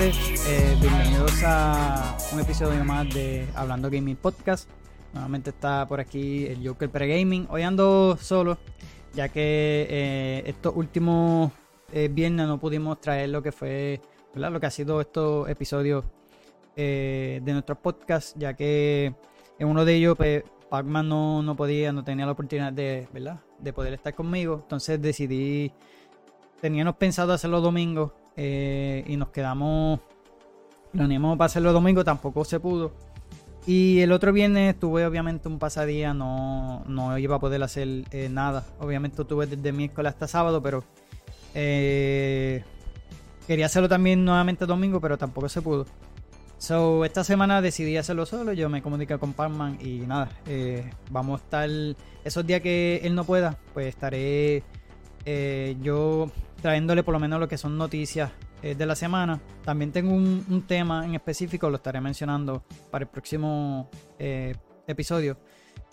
[0.00, 4.68] eh, bienvenidos a un episodio más de Hablando Gaming Podcast.
[5.12, 7.46] Nuevamente está por aquí el Joker Pre-Gaming.
[7.50, 8.58] Hoy ando solo,
[9.12, 11.52] ya que eh, estos últimos
[11.92, 14.00] eh, viernes no pudimos traer lo que fue,
[14.34, 14.52] ¿verdad?
[14.52, 16.04] Lo que ha sido estos episodios
[16.74, 19.14] de nuestro podcast, ya que
[19.58, 23.40] en uno de ellos pues, Pacman no, no podía, no tenía la oportunidad de, ¿verdad?
[23.58, 24.60] de poder estar conmigo.
[24.62, 25.70] Entonces decidí,
[26.60, 30.00] teníamos pensado hacerlo domingo eh, y nos quedamos,
[30.92, 32.92] planeamos para hacerlo domingo, tampoco se pudo.
[33.66, 38.28] Y el otro viernes tuve obviamente un pasadía, no, no iba a poder hacer eh,
[38.28, 38.64] nada.
[38.80, 40.82] Obviamente tuve desde miércoles hasta sábado, pero
[41.54, 42.64] eh,
[43.46, 45.86] quería hacerlo también nuevamente domingo, pero tampoco se pudo.
[46.58, 50.30] So, esta semana decidí hacerlo solo, yo me comuniqué con Parman y nada,
[51.10, 51.68] vamos a estar,
[52.22, 54.62] esos días que él no pueda, pues estaré
[55.80, 56.30] yo
[56.62, 58.30] trayéndole por lo menos lo que son noticias
[58.62, 59.40] eh, de la semana.
[59.64, 64.54] También tengo un, tema en específico, lo estaré mencionando para el próximo eh,
[64.86, 65.36] episodio.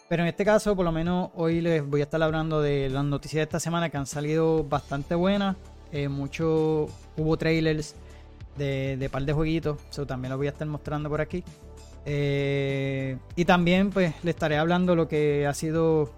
[0.07, 3.03] Pero en este caso, por lo menos hoy les voy a estar hablando de las
[3.03, 5.57] noticias de esta semana que han salido bastante buenas.
[5.91, 7.95] Eh, mucho, hubo trailers
[8.55, 11.43] de, de par de jueguitos, eso también lo voy a estar mostrando por aquí.
[12.05, 16.11] y también pues les estaré hablando lo que ha sido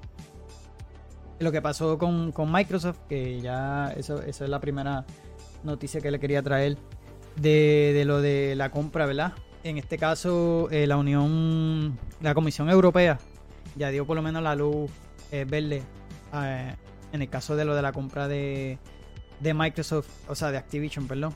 [1.41, 5.05] lo que pasó con, Microsoft, que ya eso, esa es la primera
[5.63, 6.77] noticia que le quería traer
[7.35, 9.33] de, lo de la compra, ¿verdad?
[9.63, 13.19] En este caso, eh, la Unión, la Comisión Europea
[13.75, 14.91] ya dio por lo menos la luz
[15.31, 15.81] eh, verde
[16.33, 16.75] eh,
[17.13, 18.77] en el caso de lo de la compra de,
[19.39, 21.33] de Microsoft, o sea, de Activision, perdón.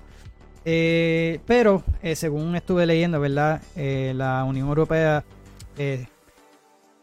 [0.63, 1.83] pero
[2.13, 3.61] según estuve leyendo, ¿verdad?
[3.75, 5.23] la Unión Europea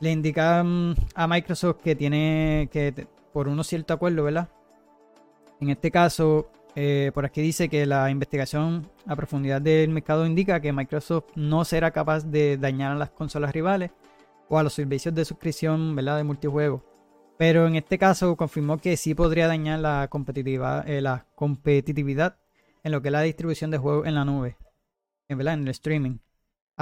[0.03, 4.48] le indican a Microsoft que tiene que, por unos cierto acuerdo, ¿verdad?
[5.61, 10.61] En este caso, eh, por aquí dice que la investigación a profundidad del mercado indica
[10.61, 13.92] que Microsoft no será capaz de dañar a las consolas rivales
[14.48, 16.17] o a los servicios de suscripción, ¿verdad?
[16.17, 16.83] De multijuegos.
[17.39, 22.39] Pero en este caso confirmó que sí podría dañar la competitividad, eh, la competitividad
[22.83, 24.57] en lo que es la distribución de juegos en la nube,
[25.29, 25.55] ¿verdad?
[25.55, 26.19] En el streaming.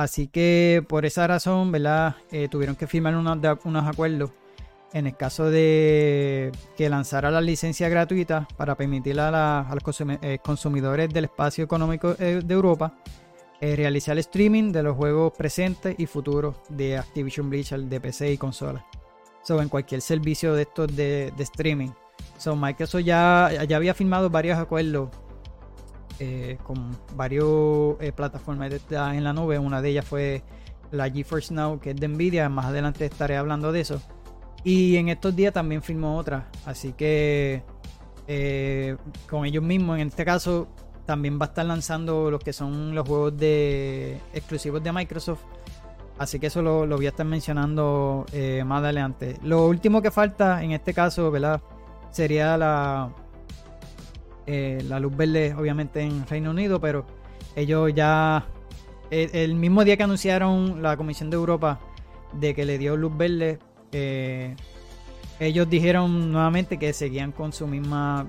[0.03, 2.17] Así que por esa razón, ¿verdad?
[2.31, 4.31] Eh, tuvieron que firmar unos, unos, acuerdos
[4.95, 11.11] en el caso de que lanzara la licencia gratuita para permitir a, los eh, consumidores
[11.11, 12.97] del espacio económico eh, de Europa
[13.61, 18.39] realizar el streaming de los juegos presentes y futuros de Activision Blizzard de PC y
[18.39, 18.87] consola.
[19.43, 21.91] So, en cualquier servicio de estos de, streaming.
[22.39, 25.11] So, Microsoft ya, ya había firmado varios acuerdos
[26.23, 27.45] eh, con varias
[27.99, 29.59] eh, plataformas en la nube.
[29.59, 30.43] Una de ellas fue
[30.91, 32.51] la GeForce Now, que es de Nvidia.
[32.51, 34.03] Más adelante estaré hablando de eso.
[34.63, 36.51] Y en estos días también firmó otra.
[36.67, 37.63] Así que
[38.29, 38.99] eh,
[39.31, 40.69] con ellos mismos, en este caso,
[41.07, 45.41] también va a estar lanzando los que son los juegos de exclusivos de Microsoft.
[46.19, 48.27] Así que eso lo, voy a estar mencionando
[48.67, 49.39] más adelante.
[49.43, 51.63] Lo último que falta en este caso, ¿verdad?
[52.11, 53.11] Sería la,
[54.53, 57.07] eh, la luz verde obviamente en Reino Unido, pero
[57.55, 58.49] ellos ya,
[59.13, 61.79] el, mismo día que anunciaron la Comisión de Europa
[62.33, 63.61] de que le dio luz verde,
[63.93, 64.57] eh,
[65.39, 68.27] ellos dijeron nuevamente que seguían con su misma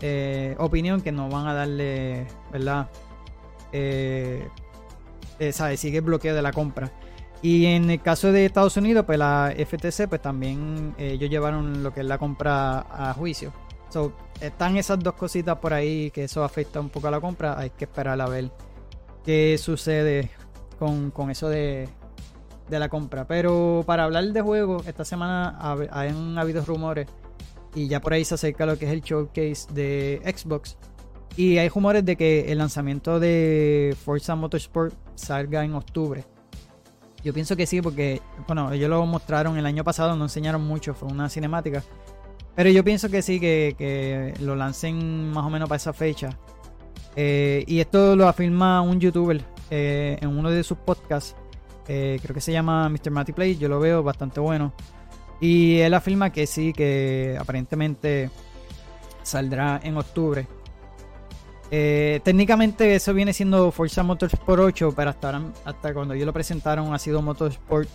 [0.00, 2.88] eh, opinión, que no van a darle, ¿verdad?
[5.52, 5.76] ¿sabe?
[5.76, 6.90] Sigue el bloqueo de la compra.
[7.42, 11.92] Y en el caso de Estados Unidos, pues la FTC, pues también ellos llevaron lo
[11.92, 13.52] que es la compra a juicio
[14.40, 17.58] están esas dos cositas por ahí que eso afecta un poco a la compra.
[17.58, 18.50] Hay que esperar a ver
[19.24, 20.30] qué sucede
[20.78, 21.88] con, eso de,
[22.68, 23.26] la compra.
[23.26, 25.58] Pero para hablar de juegos, esta semana
[25.90, 27.06] han habido rumores
[27.74, 30.76] y ya por ahí se acerca lo que es el showcase de Xbox.
[31.36, 36.24] Y hay rumores de que el lanzamiento de Forza Motorsport salga en octubre.
[37.22, 40.94] Yo pienso que sí, porque, bueno, ellos lo mostraron el año pasado, no enseñaron mucho,
[40.94, 41.82] fue una cinemática.
[42.56, 46.30] Pero yo pienso que sí, que, lo lancen más o menos para esa fecha.
[47.14, 51.36] Eh, y esto lo afirma un youtuber eh, en uno de sus podcasts.
[51.86, 53.10] Eh, creo que se llama Mr.
[53.10, 53.56] Matty Play.
[53.58, 54.72] Yo lo veo bastante bueno.
[55.38, 58.30] Y él afirma que sí, que aparentemente
[59.22, 60.48] saldrá en octubre.
[61.68, 66.98] técnicamente eso viene siendo Forza Motorsport 8, pero hasta, hasta cuando ellos lo presentaron ha
[66.98, 67.90] sido Motorsport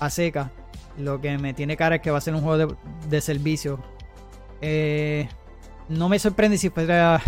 [0.00, 0.50] a seca.
[0.96, 2.74] Lo que me tiene cara es que va a ser un juego de,
[3.10, 3.78] de servicio
[4.60, 5.28] eh,
[5.88, 7.20] no me sorprende si fuera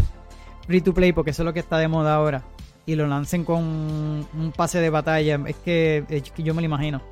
[0.67, 2.43] free to play, porque eso es lo que está de moda ahora.
[2.87, 5.41] Y lo lancen con un pase de batalla.
[5.47, 6.05] Es que,
[6.39, 7.03] yo me lo imagino.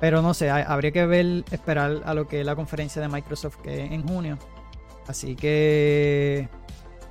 [0.00, 3.56] Pero no sé, habría que ver, esperar a lo que es la conferencia de Microsoft
[3.62, 4.38] que es en junio.
[5.06, 6.48] Así que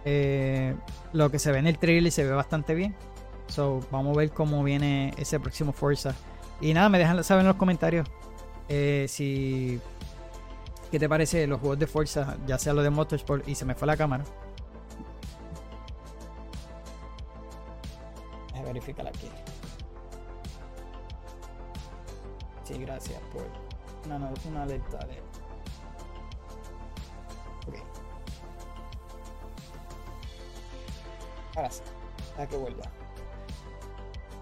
[0.06, 0.76] Eh,
[1.14, 2.94] lo que se ve en el trailer se ve bastante bien.
[3.48, 6.14] So, vamos a ver cómo viene ese próximo Forza.
[6.62, 8.08] Y nada, me dejan saber en los comentarios
[8.70, 9.80] eh, si.
[10.94, 12.38] ¿Qué te parece los juegos de Forza?
[12.46, 14.24] Ya sea lo de Motorsport y se me fue la cámara.
[18.50, 19.28] Déjame verificar aquí.
[22.64, 23.44] Sí, gracias por
[24.06, 25.20] una, una alerta de.
[27.68, 27.76] Ok.
[31.56, 31.82] Ahora sí,
[32.38, 32.84] ya que vuelva.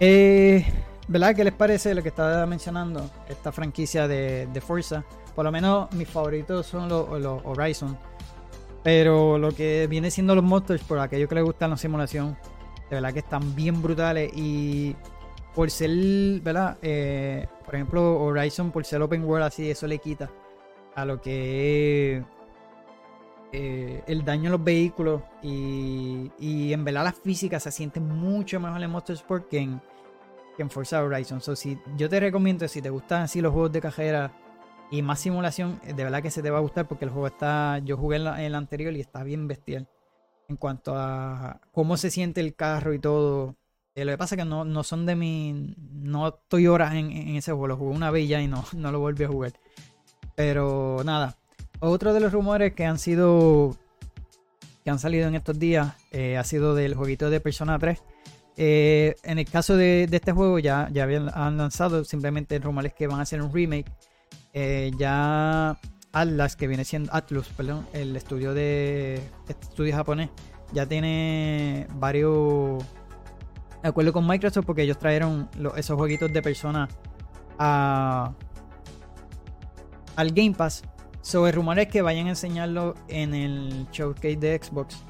[0.01, 0.65] Eh,
[1.07, 1.33] ¿Verdad?
[1.33, 3.09] ¿Qué les parece lo que estaba mencionando?
[3.29, 5.05] Esta franquicia de, de Forza.
[5.35, 7.97] Por lo menos mis favoritos son los, Horizon.
[8.83, 12.37] Pero lo que viene siendo los Motors, por aquellos que les gustan la simulación,
[12.89, 14.31] de verdad que están bien brutales.
[14.35, 14.95] Y
[15.53, 15.91] por ser,
[16.41, 16.77] ¿verdad?
[16.81, 20.29] Eh, por ejemplo, Horizon, por ser open world así, eso le quita
[20.95, 22.23] a lo que
[23.51, 25.21] eh, el daño en los vehículos.
[25.43, 29.81] Y, y en verdad la física se siente mucho mejor en Motorsport que en,
[30.55, 31.41] que en Forza Horizon.
[31.41, 34.31] So, si, yo te recomiendo, si te gustan así los juegos de cajera
[34.91, 37.27] y más simulación, eh, de verdad que se te va a gustar porque el juego
[37.27, 37.79] está.
[37.79, 39.87] Yo jugué en, el anterior y está bien bestial.
[40.49, 43.55] En cuanto a cómo se siente el carro y todo.
[43.95, 45.75] Eh, lo que pasa es que no, no son de mi.
[45.77, 47.67] No estoy horas en, ese juego.
[47.67, 49.53] Lo jugué una vez y no, no lo volví a jugar.
[50.35, 51.37] Pero nada.
[51.79, 53.77] Otro de los rumores que han sido.
[54.83, 55.95] que han salido en estos días.
[56.11, 58.03] Eh, ha sido del jueguito de Persona 3.
[58.57, 63.19] Eh, en el caso de, este juego ya, ya han lanzado simplemente rumores que van
[63.19, 63.89] a hacer un remake.
[64.53, 65.77] Eh, ya
[66.11, 69.15] Atlas, que viene siendo Atlus, perdón, el estudio de
[69.47, 70.29] este estudio japonés,
[70.73, 72.83] ya tiene varios
[73.83, 76.87] acuerdos con Microsoft porque ellos trajeron esos jueguitos de persona
[77.57, 78.33] a,
[80.15, 80.83] al Game Pass.
[81.23, 85.03] Sobre rumores que vayan a enseñarlo en el showcase de Xbox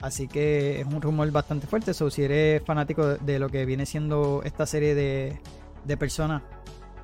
[0.00, 1.92] Así que es un rumor bastante fuerte.
[1.92, 5.40] So, si eres fanático de lo que viene siendo esta serie de,
[5.84, 6.42] de Persona,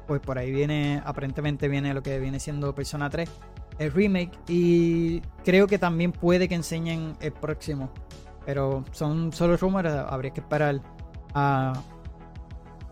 [0.07, 3.29] pues por ahí viene, aparentemente viene lo que viene siendo Persona 3,
[3.79, 4.33] el remake.
[4.49, 7.91] Y creo que también puede que enseñen el próximo.
[8.47, 10.81] Pero son solo rumores, habría que esperar
[11.35, 11.73] a,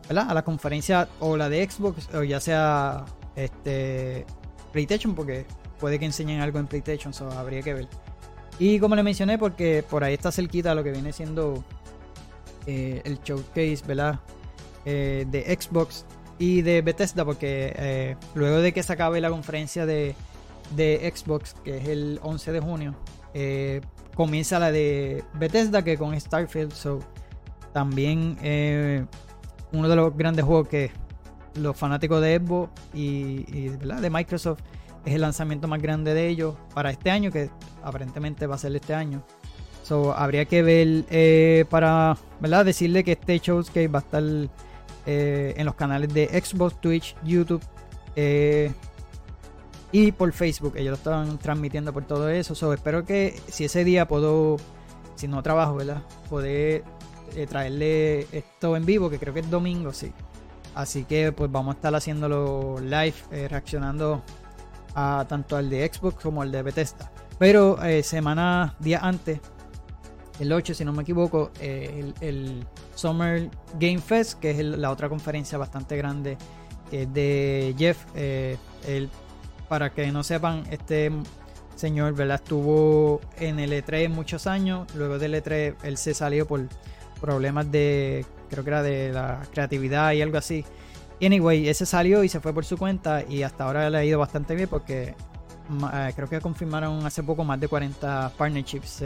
[0.08, 3.04] a la conferencia o la de Xbox o ya sea
[3.36, 4.24] este
[4.72, 5.46] PlayStation, porque
[5.78, 7.88] puede que enseñen algo en PlayStation, so habría que ver.
[8.58, 11.64] Y como le mencioné, porque por ahí está cerquita lo que viene siendo
[12.66, 14.20] eh, el showcase, ¿verdad?
[14.84, 16.04] Eh, de Xbox
[16.42, 20.16] y de Bethesda, porque eh, luego de que se acabe la conferencia de,
[20.74, 22.94] de Xbox, que es el 11 de junio,
[24.16, 26.98] comienza la de Bethesda, que con Starfield, so,
[27.72, 28.36] también
[29.72, 30.90] uno de los grandes juegos que
[31.54, 34.60] los fanáticos de Xbox y, de Microsoft
[35.04, 37.50] es el lanzamiento más grande de ellos para este año, que
[37.84, 39.22] aparentemente va a ser este año.
[39.82, 42.16] So, habría que ver eh, para
[42.64, 44.22] decirle que este showcase va a estar
[45.06, 47.62] eh, en los canales de Xbox, Twitch, YouTube
[48.16, 48.72] eh,
[49.90, 50.74] y por Facebook.
[50.76, 52.54] Ellos lo estaban transmitiendo por todo eso.
[52.54, 54.56] So, espero que si ese día puedo,
[55.14, 56.02] si no trabajo, ¿verdad?
[56.28, 56.84] Poder
[57.48, 60.12] traerle esto en vivo, que creo que es domingo, sí.
[60.74, 63.14] Así que pues vamos a estar haciéndolo live,
[63.48, 64.22] reaccionando
[64.94, 67.10] a tanto al de Xbox como al de Bethesda.
[67.38, 69.40] Pero eh, semana, día antes,
[70.40, 75.08] el 8 si no me equivoco, eh, el, Summer Game Fest, que es la otra
[75.08, 76.36] conferencia bastante grande
[76.90, 78.04] de Jeff.
[78.14, 78.58] Eh,
[79.68, 81.10] para que no sepan, este
[81.76, 82.36] señor ¿verdad?
[82.42, 84.86] estuvo en el E3 muchos años.
[84.94, 86.68] Luego del E3 él se salió por
[87.20, 90.64] problemas de, creo que era de la creatividad y algo así.
[91.22, 94.18] Anyway, ese salió y se fue por su cuenta y hasta ahora le ha ido
[94.18, 95.14] bastante bien porque
[95.92, 99.02] eh, creo que confirmaron hace poco más de 40 partnerships.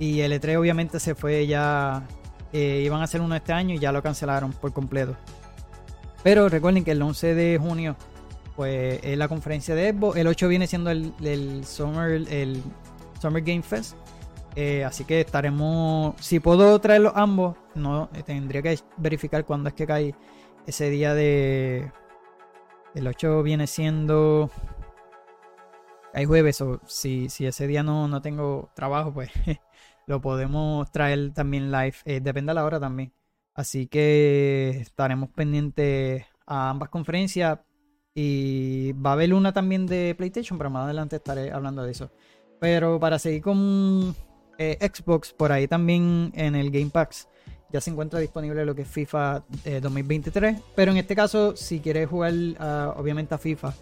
[0.00, 2.06] Eh, y el E3 obviamente se fue ya,
[2.52, 5.16] eh, iban a hacer uno este año y ya lo cancelaron por completo.
[6.22, 7.96] Pero recuerden que el 11 de junio
[8.56, 10.16] pues es la conferencia de Xbox.
[10.16, 12.62] El 8 viene siendo el, Summer, el
[13.20, 13.96] Summer Game Fest.
[14.84, 16.14] así que estaremos.
[16.20, 20.14] Si puedo traerlos ambos, no tendría que verificar cuándo es que cae
[20.66, 21.90] ese día de...
[22.94, 24.50] El 8 viene siendo...
[26.12, 29.30] Hay jueves, o si, si ese día no, no tengo trabajo, pues
[30.06, 31.94] lo podemos traer también live.
[32.04, 33.12] Eh, depende de la hora también.
[33.54, 37.58] Así que estaremos pendientes a ambas conferencias.
[38.14, 42.10] Y va a haber una también de PlayStation, pero más adelante estaré hablando de eso.
[42.58, 44.14] Pero para seguir con
[44.58, 47.28] eh, Xbox, por ahí también en el Game Pass
[47.72, 49.44] ya se encuentra disponible lo que es FIFA
[49.80, 50.56] 2023.
[50.56, 53.72] Eh, Pero en este caso, si quieres jugar ah, obviamente a FIFA,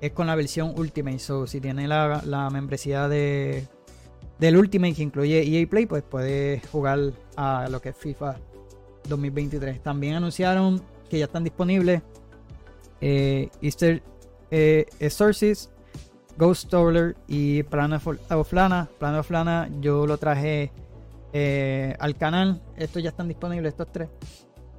[0.00, 1.18] es con la versión Ultimate.
[1.18, 3.66] So, si tienes la, membresía de,
[4.42, 6.98] del Ultimate que incluye EA Play, pues puedes jugar
[7.36, 8.38] a lo que es FIFA
[9.08, 9.80] 2023.
[9.80, 12.02] También anunciaron que ya están disponibles
[13.00, 14.02] eh, Easter
[14.50, 15.70] eh, Sources,
[16.36, 18.88] Ghost Stoller y Plan of Lana.
[18.98, 20.72] Plan of Lana yo lo traje
[21.32, 22.60] eh, al canal.
[22.76, 24.08] Estos ya están disponibles, estos tres.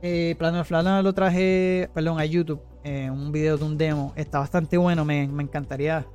[0.01, 2.59] Eh, Plan of Lana lo traje, perdón, a YouTube.
[2.83, 4.11] un video de un demo.
[4.17, 6.05] Está bastante bueno, me, me encantaría.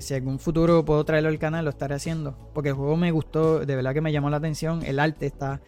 [0.00, 2.36] Si algún futuro puedo traerlo al canal, lo estaré haciendo.
[2.54, 4.82] Porque el juego me gustó, de verdad que me llamó la atención.
[4.84, 5.60] El arte está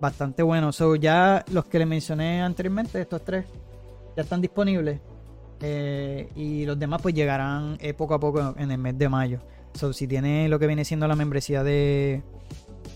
[0.00, 0.72] bastante bueno.
[0.72, 3.46] So, ya los que le mencioné anteriormente, estos tres,
[4.16, 5.00] ya están disponibles.
[5.62, 9.40] Eh, y los demás pues llegarán eh, poco a poco en el mes de mayo.
[9.74, 12.22] So, si tiene lo que viene siendo la membresía de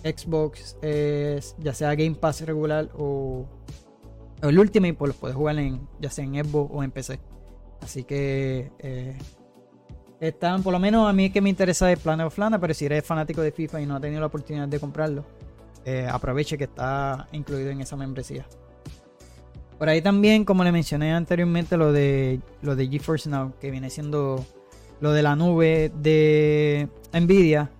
[0.03, 0.77] Xbox,
[1.59, 3.47] ya sea Game Pass regular o,
[4.43, 7.19] el Ultimate, pues los puedes jugar en, ya sea en Xbox o en PC.
[7.81, 9.17] Así que eh,
[10.29, 12.87] están, por lo menos a mí que me interesa el Planet of Lana, pero si
[12.87, 15.25] eres fanático de FIFA y no ha tenido la oportunidad de comprarlo,
[16.11, 18.47] aproveche que está incluido en esa membresía.
[19.79, 23.91] Por ahí también, como le mencioné anteriormente, lo de lo de GeForce Now, que viene
[23.91, 24.45] siendo
[25.01, 27.71] lo de la nube de Nvidia.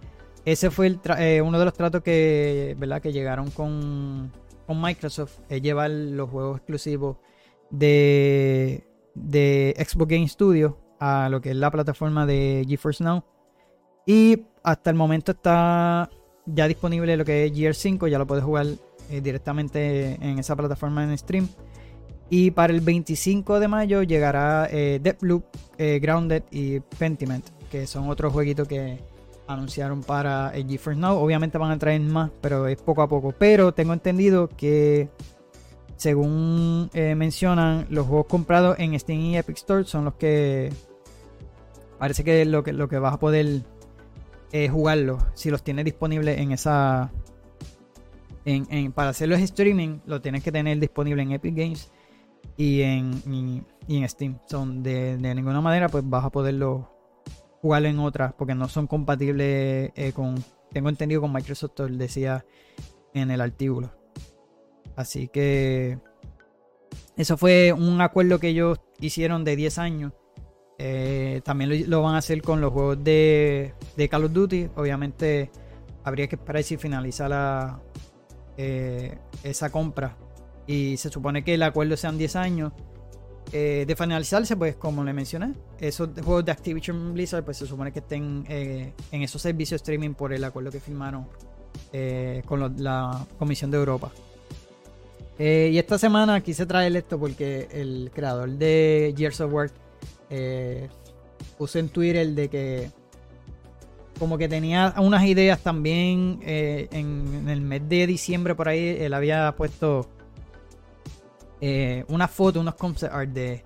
[0.45, 3.01] Ese fue eh, uno de los tratos que, ¿verdad?
[3.01, 4.31] que llegaron con,
[4.69, 7.17] Microsoft, es llevar los juegos exclusivos
[7.71, 13.25] de, de Xbox Game Studio a lo que es la plataforma de GeForce Now.
[14.07, 16.11] Y hasta el momento está
[16.47, 18.67] ya disponible lo que es Gear 5, ya lo puedes jugar
[19.11, 21.49] eh, directamente en esa plataforma en stream.
[22.31, 25.45] Y para el 25 de mayo llegará eh, Deathloop,
[25.79, 28.99] eh, Grounded y Pentiment, que son otros jueguitos que
[29.47, 31.19] anunciaron para el GeForce Now.
[31.19, 33.33] Obviamente van a traer más, pero es poco a poco.
[33.39, 35.09] Pero tengo entendido que,
[35.97, 40.73] según eh, mencionan, los juegos comprados en Steam y Epic Store son los que
[41.99, 43.63] parece que lo que, lo que vas a poder
[44.53, 47.13] eh, jugarlo si los tienes disponibles en esa.
[48.45, 51.91] En, en, para hacerlos streaming, lo tienes que tener disponible en Epic Games
[52.57, 54.39] y en, en Steam.
[54.47, 56.91] Son de, ninguna manera, pues vas a poderlo
[57.63, 60.35] jugar en otras porque no son compatibles eh, con,
[60.73, 62.45] tengo entendido, con Microsoft, decía
[63.15, 63.91] en el artículo.
[64.97, 65.99] Así que
[67.17, 70.13] eso fue un acuerdo que ellos hicieron de 10 años.
[70.79, 74.71] Eh, también lo, van a hacer con los juegos de, de, Call of Duty.
[74.77, 75.51] Obviamente
[76.03, 77.81] habría que esperar si finaliza la,
[78.57, 80.17] eh, esa compra
[80.67, 82.73] y se supone que el acuerdo sean 10 años.
[83.53, 87.93] Eh, de finalizarse, pues como le mencioné, esos juegos de Activision Blizzard, pues se supone
[87.93, 91.29] que estén en esos servicios streaming por el acuerdo que firmaron
[92.47, 94.11] con la Comisión de Europa.
[95.39, 99.71] Y esta semana quise traer esto porque el creador de Gears of War
[101.59, 102.91] puso en Twitter de que
[104.19, 109.53] como que tenía unas ideas también en el mes de diciembre por ahí, él había
[109.57, 110.09] puesto
[111.67, 113.65] eh, una foto, unos concept art de,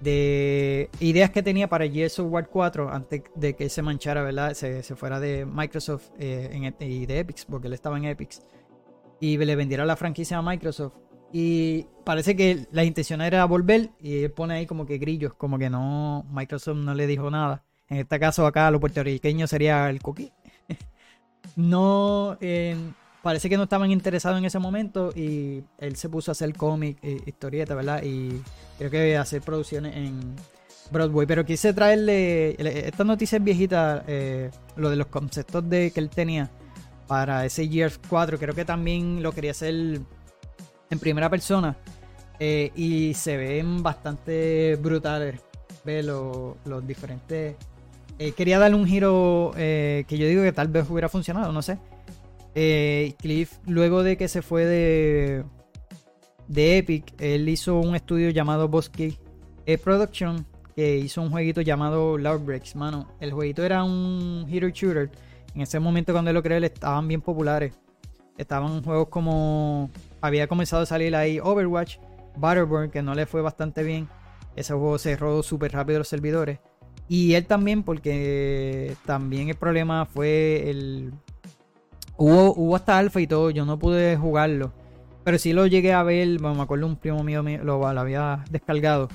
[0.00, 4.54] de ideas que tenía para Gears of War 4 antes de que se manchara, ¿verdad?
[4.54, 8.40] Se, fuera de Microsoft eh, y de Epic, porque él estaba en Epic.
[9.20, 10.94] Y le vendiera la franquicia a Microsoft.
[11.32, 15.58] Y parece que la intención era volver y él pone ahí como que grillos, como
[15.58, 17.64] que no, Microsoft no le dijo nada.
[17.88, 20.32] En este caso acá lo puertorriqueño sería el cookie.
[21.56, 22.38] no,
[23.22, 26.98] parece que no estaban interesados en ese momento y él se puso a hacer cómic,
[27.02, 28.02] eh, historieta, ¿verdad?
[28.02, 28.40] Y
[28.78, 30.34] creo que hacer producciones en
[30.90, 31.26] Broadway.
[31.26, 32.56] Pero quise traerle,
[32.86, 36.50] esta noticia es viejita, eh, lo de los conceptos de, que él tenía
[37.08, 38.38] para ese Years 4.
[38.38, 40.00] Creo que también lo quería hacer
[40.90, 41.76] en primera persona.
[42.38, 45.40] Eh, y se ven bastante brutales.
[45.84, 47.56] Ve los diferentes.
[48.36, 51.78] quería darle un giro que yo digo que tal vez hubiera funcionado, no sé
[52.60, 55.44] eh, Cliff, luego de que se fue de,
[56.48, 59.16] de Epic, él hizo un estudio llamado Bosque
[59.84, 62.74] Production, que hizo un jueguito llamado Loud Breaks.
[62.74, 65.08] Mano, el jueguito era un hero shooter.
[65.54, 67.74] En ese momento cuando lo creé estaban bien populares.
[68.36, 69.90] Estaban juegos como...
[70.20, 71.98] Había comenzado a salir ahí Overwatch,
[72.36, 74.08] Battleborn, que no le fue bastante bien.
[74.56, 76.58] Ese juego cerró súper rápido los servidores.
[77.08, 81.12] Y él también, porque también el problema fue el
[82.20, 84.72] Hubo, hasta alfa y todo, yo no pude jugarlo.
[85.22, 89.08] Pero sí lo llegué a ver, me acuerdo un primo mío, lo, había descargado.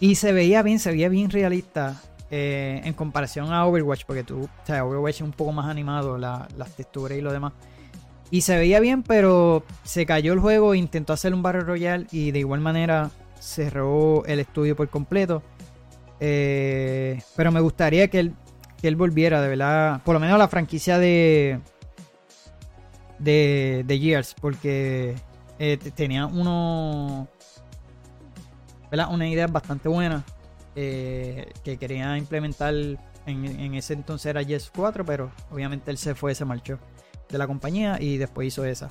[0.00, 4.42] Y se veía bien, se veía bien realista eh, en comparación a Overwatch, porque tú,
[4.42, 7.52] o sea, Overwatch es un poco más animado, las texturas y lo demás.
[8.30, 12.30] Y se veía bien, pero se cayó el juego, intentó hacer un Battle Royale y
[12.30, 15.42] de igual manera cerró el estudio por completo.
[16.20, 18.32] Eh, pero me gustaría que
[18.82, 21.60] él volviera, de verdad, por lo menos la franquicia de
[23.18, 25.14] de, de Gears, porque
[25.58, 27.28] eh, tenía uno,
[29.10, 30.24] una idea bastante buena
[30.80, 32.72] eh, que quería implementar
[33.26, 36.78] en, ese entonces era Gears 4, pero obviamente él se fue, se marchó
[37.28, 38.88] de la compañía y después hizo esa.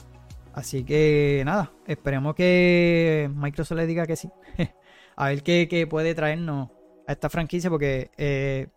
[0.53, 4.29] Así que nada, esperemos que Microsoft le diga que sí.
[5.15, 6.71] a ver qué, puede traernos
[7.07, 8.67] a esta franquicia porque eh,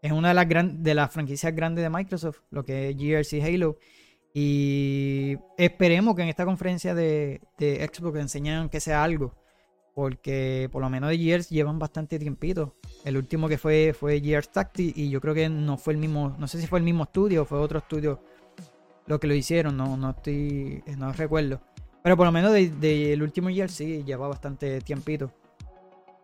[0.00, 3.40] es una de las, gran, de las franquicias grandes de Microsoft, lo que es y
[3.40, 3.78] Halo.
[4.32, 9.39] Y esperemos que en esta conferencia de, de Xbox enseñen que sea algo.
[10.00, 12.74] Porque por lo menos de Gears llevan bastante tiempito.
[13.04, 16.34] El último que fue fue Gears Tactics y yo creo que no fue el mismo,
[16.38, 18.18] no sé si fue el mismo estudio o fue otro estudio
[19.06, 21.60] lo que lo hicieron, no, no estoy, no recuerdo.
[22.02, 25.30] Pero por lo menos del de, último Gears sí lleva bastante tiempito.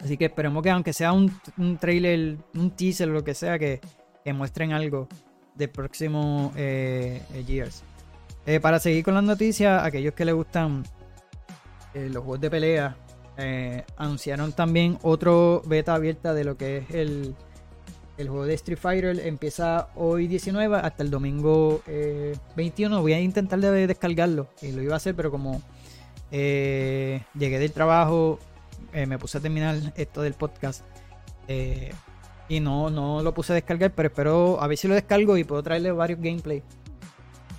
[0.00, 3.83] Así que esperemos que aunque sea un, un trailer, un teaser, lo que sea, que,
[4.25, 5.06] que muestren algo
[5.54, 7.83] del próximo eh, Gears.
[8.47, 10.83] Eh, para seguir con las noticias, aquellos que les gustan
[11.92, 12.97] eh, los juegos de pelea,
[13.38, 17.35] eh, anunciaron también otro beta abierta de lo que es el,
[18.19, 19.21] el juego de Street Fighter.
[19.21, 21.83] Empieza hoy 19 hasta el domingo
[22.57, 23.00] 21.
[23.00, 24.49] Voy a intentar de descargarlo.
[24.62, 25.62] Y lo iba a hacer, pero como
[26.31, 28.38] llegué del trabajo,
[28.93, 30.85] me puse a terminar esto del podcast.
[32.49, 35.45] y no, no lo puse a descargar, pero espero a ver si lo descargo y
[35.45, 36.62] puedo traerle varios gameplays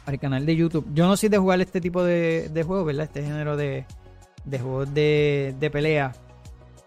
[0.07, 0.87] al canal de YouTube.
[0.93, 3.03] Yo no soy de jugar este tipo de, de juegos, ¿verdad?
[3.03, 3.85] Este género de,
[4.47, 6.13] de juegos de, de, pelea.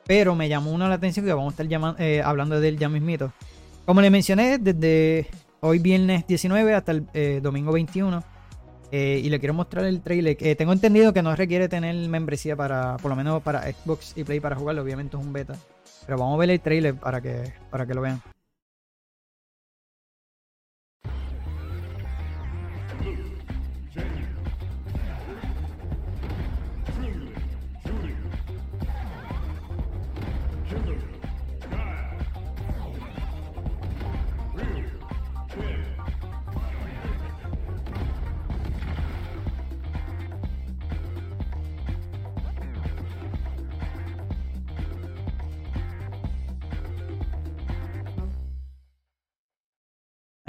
[0.07, 2.89] Pero me llamó uno la atención que vamos a estar eh, hablando de él ya
[2.89, 3.33] mismito.
[3.85, 5.27] Como le mencioné, desde
[5.61, 8.23] hoy viernes 19 hasta el eh, domingo 21.
[8.93, 10.37] Eh, y le quiero mostrar el trailer.
[10.57, 14.41] tengo entendido que no requiere tener membresía para, por lo menos para Xbox y Play
[14.41, 14.83] para jugarlo.
[14.83, 15.55] Obviamente es un beta.
[16.07, 18.21] Pero vamos a ver el trailer para que, para que lo vean.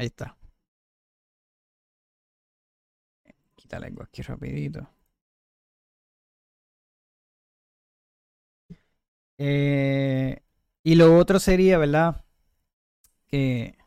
[0.02, 0.36] Ahí está.
[3.56, 4.90] Quítale algo aquí rapidito.
[9.38, 10.42] Eh,
[10.84, 12.26] y lo otro sería, ¿verdad?
[13.28, 13.78] Que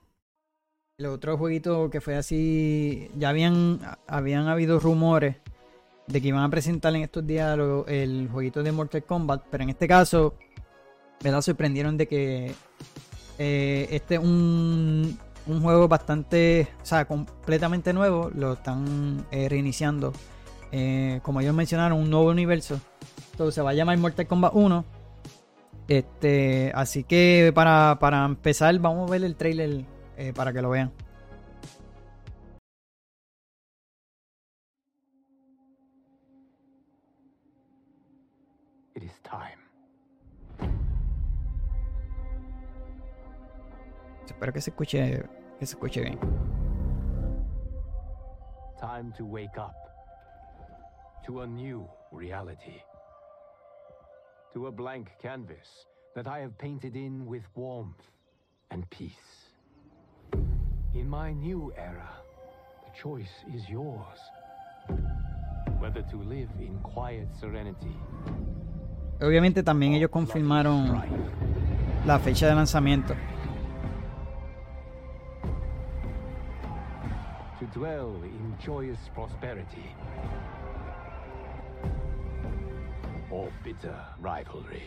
[0.99, 5.39] el otro jueguito que fue así, ya habían, habían habido rumores
[6.07, 9.71] de que iban a presentar en estos días el jueguito de Mortal Kombat, pero en
[9.71, 10.39] este caso,
[11.25, 11.43] ¿verdad?
[11.43, 12.55] Sorprendieron de que
[13.39, 20.13] eh, este es un, un juego bastante, o sea, completamente nuevo, lo están eh, reiniciando.
[20.73, 22.81] Eh, como ellos mencionaron, un nuevo universo.
[23.33, 24.85] Entonces se va a llamar Mortal Kombat 1.
[25.89, 29.85] Este, así que para, para empezar, vamos a ver el trailer
[30.17, 30.93] eh, para que lo vean.
[38.97, 39.25] It is.
[44.27, 45.23] Espero que se escuche,
[45.59, 46.19] que se escuche bien.
[48.81, 49.75] Time to wake up
[51.27, 52.83] to a new reality.
[54.53, 58.03] To a blank canvas that I have painted in with warmth
[58.71, 59.51] and peace.
[60.95, 62.09] In my new era,
[62.85, 64.19] the choice is yours.
[65.81, 67.97] Whether to live in quiet serenity.
[69.21, 71.03] Obviamente también ellos confirmaron
[72.07, 73.15] la fecha de lanzamiento.
[77.59, 79.95] To dwell in joyous prosperity
[83.31, 84.83] or bitter rivalry.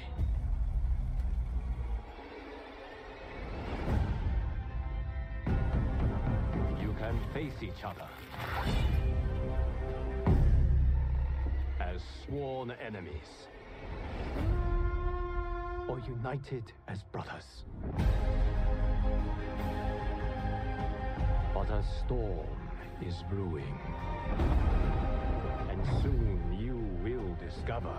[6.81, 8.07] You can face each other
[11.79, 13.47] as sworn enemies
[15.87, 17.63] or united as brothers.
[21.57, 22.69] But a storm
[23.01, 23.79] is brewing.
[25.71, 27.97] And soon you will discover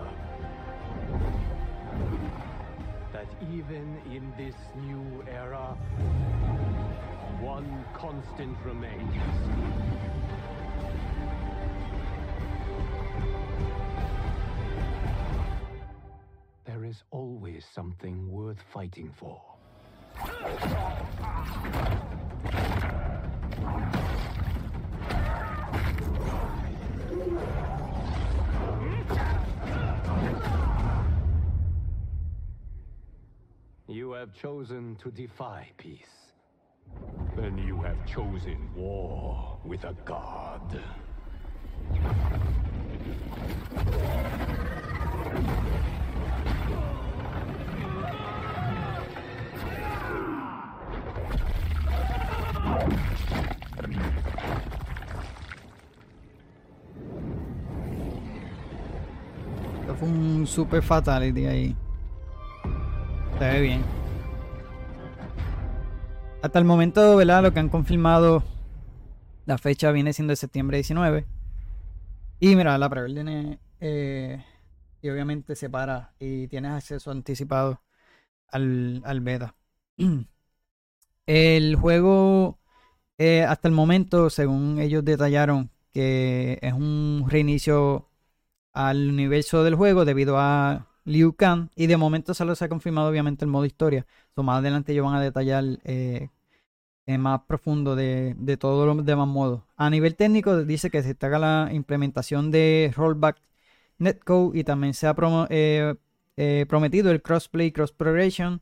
[3.13, 5.77] that even in this new era,
[7.41, 9.13] one constant remains.
[16.65, 19.43] There is always something worth fighting for.
[33.91, 35.99] You have chosen to defy peace.
[37.37, 40.81] Then you have chosen war with a god.
[60.49, 61.77] Super fatality ahí.
[63.39, 63.85] Se ve bien.
[66.43, 67.43] Hasta el momento, ¿verdad?
[67.43, 68.43] Lo que han confirmado,
[69.47, 71.27] la fecha viene siendo de septiembre 19.
[72.41, 74.45] Y mira, la preorden eh,
[75.03, 77.83] y obviamente se para y tienes acceso anticipado
[78.49, 79.55] al, al beta.
[81.27, 82.59] El juego,
[83.19, 88.08] eh, hasta el momento, según ellos detallaron, que es un reinicio
[88.73, 91.71] al universo del juego debido a Liu Kang.
[91.77, 94.07] Y de momento solo se ha confirmado, obviamente, el modo historia.
[94.35, 96.29] So, más adelante ellos van a detallar eh,
[97.09, 99.63] eh, más profundo de, de todos los demás modos.
[99.77, 103.41] A nivel técnico, dice que se destaca la implementación de rollback
[103.99, 105.17] netcode y también se ha
[105.49, 105.95] eh,
[106.37, 108.61] eh, prometido el crossplay, cross progression.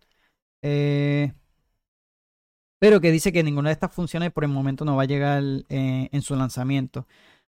[2.78, 5.42] pero que dice que ninguna de estas funciones por el momento no va a llegar
[5.68, 7.06] en su lanzamiento.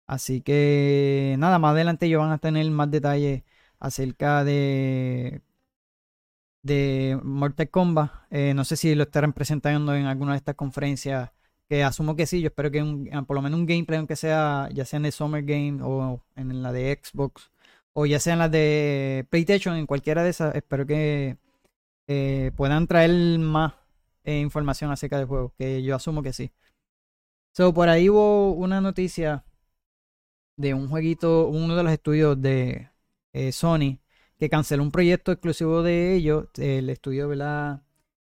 [0.07, 3.43] Así que nada, más adelante ellos van a tener más detalles
[3.81, 5.43] acerca de
[6.63, 8.11] de Mortal Kombat.
[8.31, 11.31] Eh, no sé si lo estarán presentando en alguna de estas conferencias,
[11.69, 12.41] que asumo que sí.
[12.41, 15.07] Yo espero que un- ah, por lo menos un gameplay, aunque sea ya sea en
[15.07, 17.51] el Summer Game o en la de Xbox,
[17.93, 21.39] o ya sea en la de PlayStation, en cualquiera de esas, espero que
[22.09, 23.75] eh, puedan traer más
[24.25, 26.53] eh, información acerca del juego, que yo asumo que sí.
[27.53, 29.45] So, por ahí hubo una noticia
[30.57, 32.91] de un jueguito, uno de los estudios de
[33.33, 33.99] eh, Sony,
[34.39, 37.83] que canceló un proyecto exclusivo de ellos, el estudio, ¿verdad?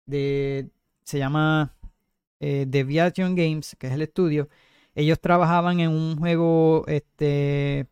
[0.06, 0.70] De,
[1.04, 1.76] se llama
[2.40, 4.50] eh, Deviation Games, que es el estudio.
[4.96, 7.88] Ellos trabajaban en un juego, este,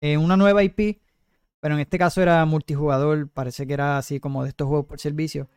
[0.00, 1.00] en una nueva IP,
[1.60, 5.00] pero en este caso era multijugador, parece que era así como de estos juegos por
[5.00, 5.48] servicio.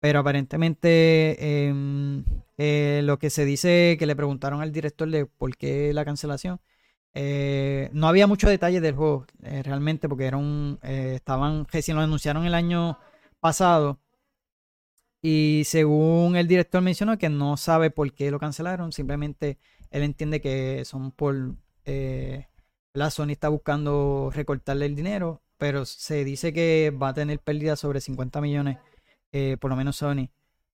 [0.00, 2.24] Pero aparentemente em,
[2.58, 6.60] eh, lo que se dice que le preguntaron al director de por qué la cancelación.
[7.14, 12.00] Eh, no había mucho detalle del juego eh, realmente porque era un eh, estaban lo
[12.00, 12.98] anunciaron el año
[13.40, 13.98] pasado.
[15.20, 19.58] Y según el director mencionó que no sabe por qué lo cancelaron simplemente
[19.90, 22.46] él entiende que son por eh,
[22.92, 27.80] la Sony está buscando recortarle el dinero pero se dice que va a tener pérdidas
[27.80, 28.78] sobre 50 millones
[29.32, 30.30] eh, por lo menos Sony.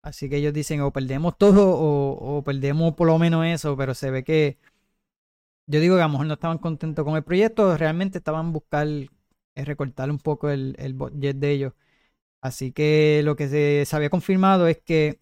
[0.03, 3.95] Así que ellos dicen o perdemos todo o, o perdemos por lo menos eso pero
[3.95, 4.59] se ve que
[5.69, 8.87] yo digo que a lo mejor no estaban contentos con el proyecto, realmente estaban buscar
[8.89, 9.09] eh,
[9.65, 11.75] recortar un poco el, el budget de ellos.
[12.41, 13.49] Así que lo que
[13.87, 15.21] se, había confirmado es que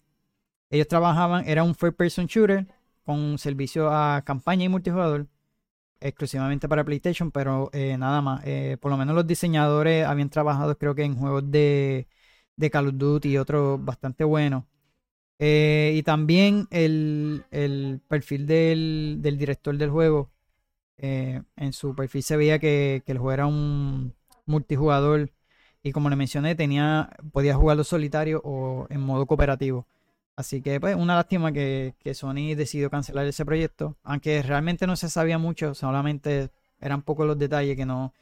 [0.69, 2.67] ellos trabajaban, era un first person shooter
[3.03, 5.27] con servicio a campaña y multijugador,
[5.99, 8.43] exclusivamente para PlayStation, pero eh, nada más.
[8.45, 12.07] Eh, por lo menos los diseñadores habían trabajado creo que en juegos de,
[12.57, 14.65] de Call of Duty y otros bastante buenos.
[15.39, 20.31] Y también el, el perfil del, del director del juego
[20.97, 25.31] eh, en su perfil se veía que, el juego era un multijugador
[25.83, 29.87] y como le mencioné tenía podía jugarlo solitario o en modo cooperativo.
[30.35, 34.95] Así que pues una lástima que, que Sony decidió cancelar ese proyecto aunque realmente no
[34.95, 38.13] se sabía mucho solamente eran pocos los detalles que no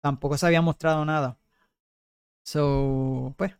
[0.00, 1.38] tampoco se había mostrado nada.
[2.44, 3.52] So pues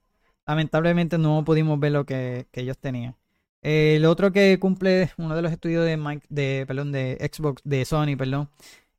[0.46, 3.16] lamentablemente no pudimos ver lo que, que ellos tenían
[3.62, 7.84] el otro que cumple uno de los estudios de Mike, de, perdón, de Xbox, de
[7.84, 8.50] Sony, perdón,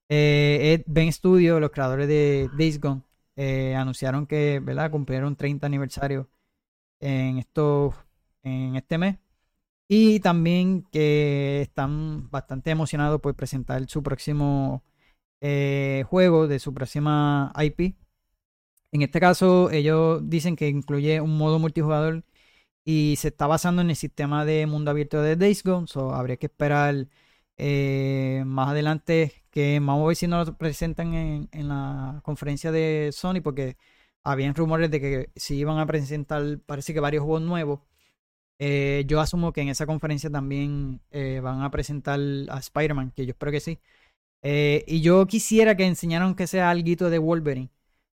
[0.10, 3.02] eh, es Ben Studio, los creadores de Days Gone,
[3.36, 4.92] eh, anunciaron que, ¿verdad?
[4.92, 6.30] Cumplieron 30 aniversario
[7.00, 7.96] en esto,
[8.44, 9.18] en este mes.
[9.88, 14.84] Y también que están bastante emocionados por presentar su próximo
[15.42, 17.96] eh, juego de su próxima IP.
[18.92, 22.24] En este caso, ellos dicen que incluye un modo multijugador
[22.86, 26.38] y se está basando en el sistema de mundo abierto de Days Gone, so habría
[26.38, 27.08] que esperar
[27.58, 33.12] eh, más adelante que vamos a ver si nos lo presentan en, la conferencia de
[33.14, 33.78] Sony porque
[34.24, 37.82] habían rumores de que si iban a presentar parece que varios juegos nuevos.
[38.60, 42.20] Eh, yo asumo que en esa conferencia también eh, van a presentar
[42.50, 43.80] a Spider-Man que yo espero que sí.
[44.44, 47.70] Y yo quisiera que enseñaran que sea algo de Wolverine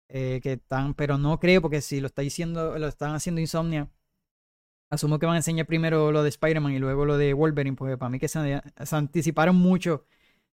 [0.07, 3.89] que están pero no creo porque si lo está diciendo lo están haciendo Insomnia
[4.89, 7.97] asumo que van a enseñar primero lo de Spider-Man y luego lo de Wolverine, porque
[7.97, 10.05] para mí que se, anticiparon mucho,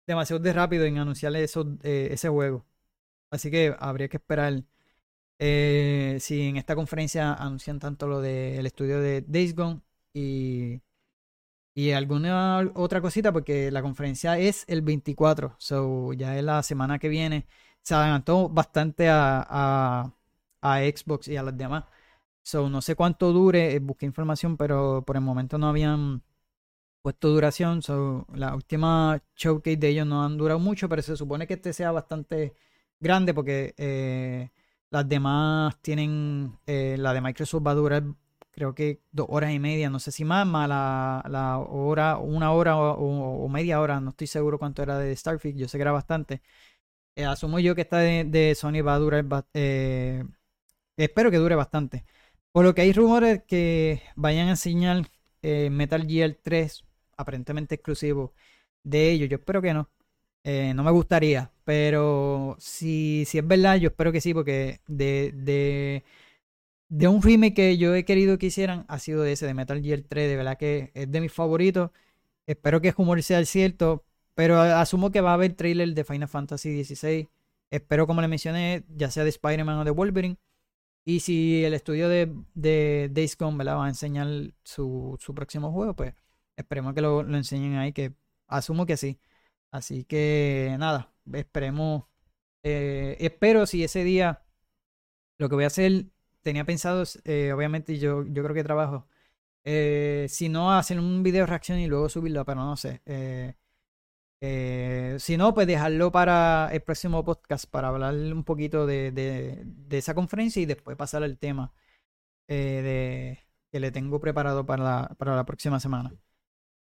[0.06, 2.66] demasiado de rápido en anunciarle eso, eh, ese juego.
[3.30, 4.64] Así que habría que esperar
[5.38, 9.82] eh, si en esta conferencia anuncian tanto lo del estudio de Days Gone
[10.14, 10.80] y,
[11.74, 16.98] y alguna otra cosita, porque la conferencia es el 24, so ya es la semana
[16.98, 17.46] que viene.
[17.82, 20.12] Se adelantó bastante a, a,
[20.62, 21.84] a Xbox y a las demás.
[22.46, 26.22] So, no sé cuánto dure, eh, busqué información, pero por el momento no habían
[27.02, 27.82] puesto duración.
[27.82, 31.72] So, la última showcase de ellos no han durado mucho, pero se supone que este
[31.72, 32.54] sea bastante
[33.00, 34.50] grande porque eh,
[34.90, 38.04] las demás tienen, eh, la de Microsoft va a durar
[38.52, 42.52] creo que dos horas y media, no sé si más, más la, la hora, una
[42.52, 45.92] hora o, media hora, no estoy seguro cuánto era de Starfield, yo sé que era
[45.92, 46.42] bastante.
[47.16, 49.24] asumo yo que esta de, de Sony va a durar,
[50.96, 52.04] espero que dure bastante.
[52.56, 55.10] Por lo que hay rumores que vayan a enseñar
[55.42, 56.86] eh, Metal Gear 3,
[57.18, 58.32] aparentemente exclusivo
[58.82, 59.28] de ellos.
[59.28, 59.90] Yo espero que no.
[60.42, 65.32] Eh, no me gustaría, pero si, si es verdad, yo espero que sí, porque de,
[65.34, 66.04] de,
[66.88, 69.82] de un remake que yo he querido que hicieran ha sido de ese, de Metal
[69.82, 70.26] Gear 3.
[70.30, 71.90] De verdad que es de mis favoritos.
[72.46, 76.28] Espero que el rumor sea cierto, pero asumo que va a haber trailer de Final
[76.28, 77.28] Fantasy XVI.
[77.70, 80.38] Espero, como le mencioné, ya sea de Spider-Man o de Wolverine.
[81.06, 83.10] Y si el estudio de, de
[83.64, 84.28] va a enseñar
[84.64, 86.14] su, su próximo juego, pues
[86.56, 88.14] esperemos que lo, lo, enseñen ahí, que
[88.48, 89.20] asumo que sí.
[89.70, 92.04] Así que nada, esperemos.
[92.64, 94.44] Eh, espero si ese día
[95.38, 96.06] lo que voy a hacer,
[96.42, 99.06] tenía pensado, eh, obviamente yo, yo creo que trabajo,
[99.64, 103.02] eh, si no hacer un video reacción y luego subirlo, pero no sé.
[103.06, 103.54] Eh,
[104.40, 109.98] eh, si no, pues dejarlo para el próximo podcast para hablar un poquito de, de,
[109.98, 111.72] esa conferencia y después pasar al tema
[112.48, 116.14] eh, de, que le tengo preparado para la, para la próxima semana.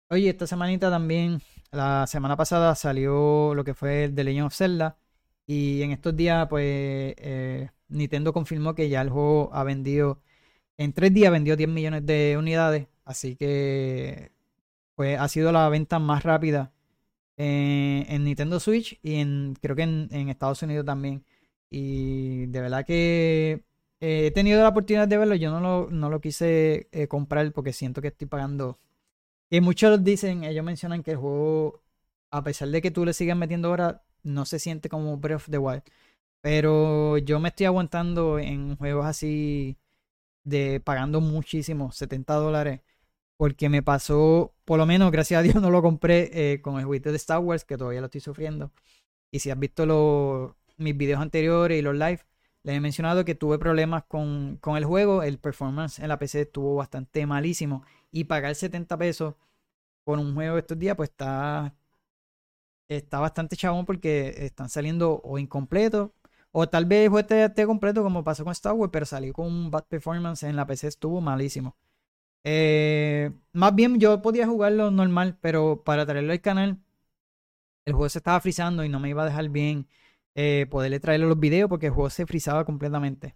[0.10, 4.56] Oye, esta semanita también, la semana pasada salió lo que fue el The Legend of
[4.56, 4.97] Zelda
[5.45, 6.63] y en estos días pues
[7.17, 10.21] eh, Nintendo confirmó que ya el juego ha vendido,
[10.78, 14.32] en tres días vendió 10 millones de unidades, así que
[14.95, 16.73] pues ha sido la venta más rápida
[17.38, 21.23] en Nintendo Switch y en creo que en, Estados Unidos también.
[21.69, 23.63] Y de verdad que
[24.00, 25.36] eh, he tenido la oportunidad de verlo.
[25.36, 28.80] Yo no lo, no lo quise eh, comprar porque siento que estoy pagando.
[29.50, 31.84] Y muchos dicen, ellos mencionan que el juego,
[32.32, 35.50] a pesar de que tú le sigas metiendo horas, no se siente como Breath of
[35.52, 35.84] the Wild.
[36.41, 39.78] Pero yo me estoy aguantando en juegos así
[40.43, 42.82] de pagando muchísimo, 70 dólares
[43.38, 46.86] porque me pasó, por lo menos, gracias a Dios, no lo compré eh, con el
[46.86, 48.71] juguete de Star Wars, que todavía lo estoy sufriendo.
[49.32, 52.21] Y si has visto mis videos anteriores y los live,
[52.63, 55.23] les he mencionado que tuve problemas con, con, el juego.
[55.23, 57.84] El performance en la PC estuvo bastante malísimo.
[58.12, 59.36] Y pagar 70 pesos
[60.04, 61.76] por un juego estos días, pues está,
[62.89, 66.12] está bastante chabón porque están saliendo o incompletos.
[66.52, 69.47] O tal vez el juego esté completo como pasó con Star Wars, pero salió con
[69.47, 71.76] un bad performance en la PC, estuvo malísimo.
[72.43, 76.80] Eh, más bien yo podía jugarlo normal, pero para traerlo al canal,
[77.86, 79.88] el juego se estaba frizando y no me iba a dejar bien
[80.36, 83.36] eh, poderle traerle los videos porque el juego se frizaba completamente.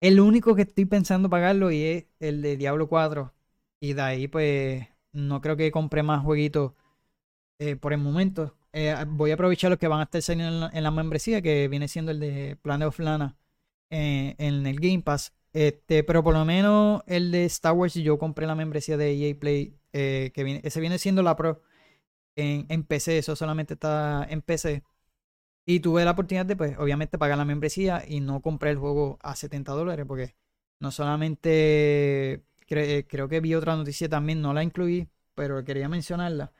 [0.00, 3.34] El único que estoy pensando pagarlo y es el de Diablo 4.
[3.80, 6.74] Y de ahí pues no creo que compre más jueguitos
[7.58, 8.56] eh, por el momento.
[9.08, 12.12] voy a aprovechar los que van a estar saliendo en la, membresía, que viene siendo
[12.12, 13.36] el de Planet of Lana
[13.90, 15.35] en el Game Pass.
[15.56, 19.34] Este, pero por lo menos el de Star Wars, yo compré la membresía de EA
[19.40, 21.62] Play, eh, que viene, ese viene siendo la Pro
[22.36, 24.84] en, PC, eso solamente está en PC.
[25.66, 29.18] Y tuve la oportunidad de, pues, obviamente pagar la membresía y no compré el juego
[29.22, 30.36] a 70 dólares, porque
[30.80, 36.52] no solamente creo que vi otra noticia también, no la incluí, pero quería mencionarla.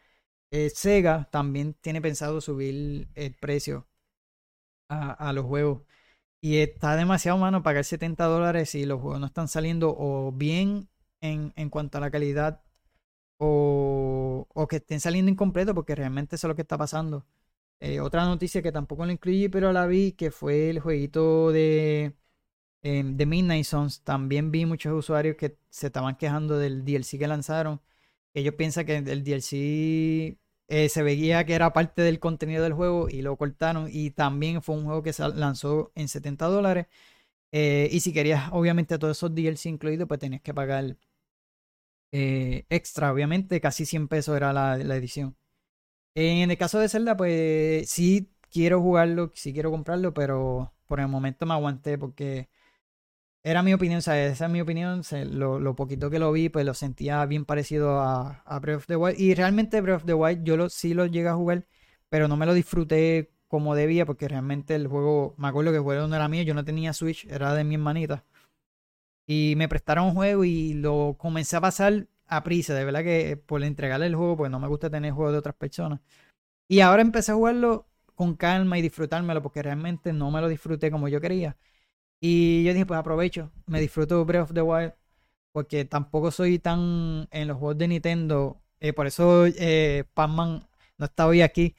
[0.50, 3.88] Eh, Sega también tiene pensado subir el precio
[4.88, 5.82] a los juegos.
[6.46, 10.88] Y está demasiado mano pagar 70 dólares si los juegos no están saliendo o bien
[11.20, 12.62] en, en cuanto a la calidad
[13.38, 17.26] o, o, que estén saliendo incompletos porque realmente eso es lo que está pasando.
[17.80, 22.14] Eh, otra noticia que tampoco lo incluí pero la vi que fue el jueguito de,
[22.82, 24.02] eh, de Midnight Suns.
[24.04, 27.80] También vi muchos usuarios que se estaban quejando del DLC que lanzaron.
[28.34, 33.08] Ellos piensan que el DLC eh, se veía que era parte del contenido del juego
[33.08, 33.88] y lo cortaron.
[33.90, 36.86] Y también fue un juego que se lanzó en 70 dólares.
[37.52, 40.96] Eh, y si querías, obviamente, todos esos DLC incluidos, pues tenías que pagar
[42.12, 43.60] eh, extra, obviamente.
[43.60, 45.36] Casi 100 pesos era la, la, edición.
[46.14, 51.08] En el caso de Zelda, pues sí quiero jugarlo, sí quiero comprarlo, pero por el
[51.08, 52.48] momento me aguanté porque
[53.46, 55.02] era mi opinión, o sea, esa es mi opinión.
[55.30, 58.96] lo, poquito que lo vi, pues lo sentía bien parecido a, a, Breath of the
[58.96, 59.20] Wild.
[59.20, 61.64] Y realmente Breath of the Wild yo lo, sí lo llegué a jugar,
[62.08, 65.84] pero no me lo disfruté como debía, porque realmente el juego, me acuerdo que el
[65.84, 68.24] juego no era mío, yo no tenía Switch, era de mi hermanita.
[69.28, 73.36] Y me prestaron un juego y lo comencé a pasar a prisa, de verdad que
[73.36, 76.00] por entregarle el juego, pues no me gusta tener juegos de otras personas.
[76.68, 80.90] Y ahora empecé a jugarlo con calma y disfrutármelo, porque realmente no me lo disfruté
[80.90, 81.56] como yo quería.
[82.20, 84.94] Y yo dije, pues aprovecho, me disfruto Breath of the Wild,
[85.52, 88.62] porque tampoco soy tan en los juegos de Nintendo.
[88.80, 91.76] Eh, por eso eh, Pac-Man no está hoy aquí,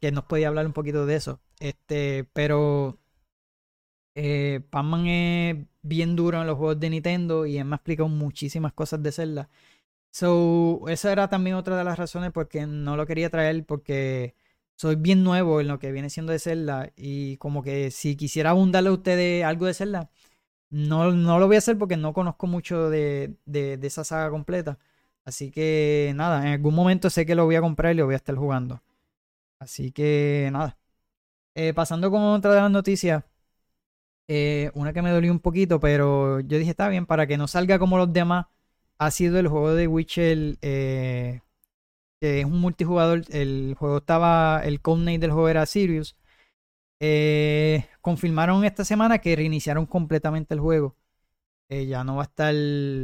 [0.00, 1.40] que nos podía hablar un poquito de eso.
[1.60, 2.98] Este, pero
[4.14, 8.08] eh, Pac-Man es bien duro en los juegos de Nintendo y él me ha explicado
[8.08, 9.48] muchísimas cosas de Zelda.
[10.12, 14.34] So, esa era también otra de las razones porque no lo quería traer, porque
[14.78, 18.50] soy bien nuevo en lo que viene siendo de Zelda y como que si quisiera
[18.50, 20.10] abundarle a ustedes algo de Zelda,
[20.70, 24.78] no, no lo voy a hacer porque no conozco mucho de, de, esa saga completa.
[25.24, 28.14] Así que nada, en algún momento sé que lo voy a comprar y lo voy
[28.14, 28.82] a estar jugando.
[29.58, 30.78] Así que nada.
[31.54, 33.24] Eh, pasando con otra de las noticias.
[34.28, 37.48] Eh, una que me dolió un poquito, pero yo dije, está bien, para que no
[37.48, 38.46] salga como los demás,
[38.98, 41.40] ha sido el juego de Witcher eh,
[42.20, 43.22] que es un multijugador.
[43.30, 46.16] El juego estaba, el codename del juego era Sirius.
[47.00, 50.96] Eh, confirmaron esta semana que reiniciaron completamente el juego.
[51.68, 52.54] Eh, ya no va a estar,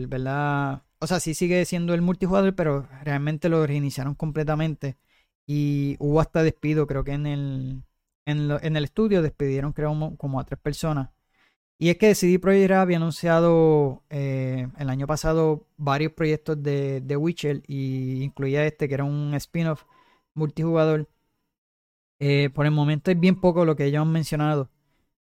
[0.09, 0.83] ¿verdad?
[1.01, 4.99] O sea, sí sigue siendo el multijugador, pero realmente lo reiniciaron completamente.
[5.47, 7.85] Y hubo hasta despido, creo que en el,
[8.27, 11.11] en, en el estudio despidieron, creo, como a tres personas.
[11.79, 17.17] Y es que CD Projekt había anunciado eh, el año pasado varios proyectos de, de
[17.17, 19.85] Witcher y incluía este que era un spin-off
[20.35, 21.09] multijugador.
[22.21, 24.71] Eh, por el momento es bien poco lo que ellos han mencionado.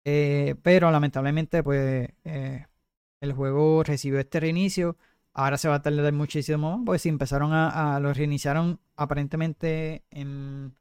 [0.05, 2.11] Eh, pero lamentablemente pues
[3.21, 4.97] el juego recibió este reinicio.
[5.33, 10.75] Ahora se va a tardar muchísimo pues si empezaron a, a lo reiniciaron aparentemente en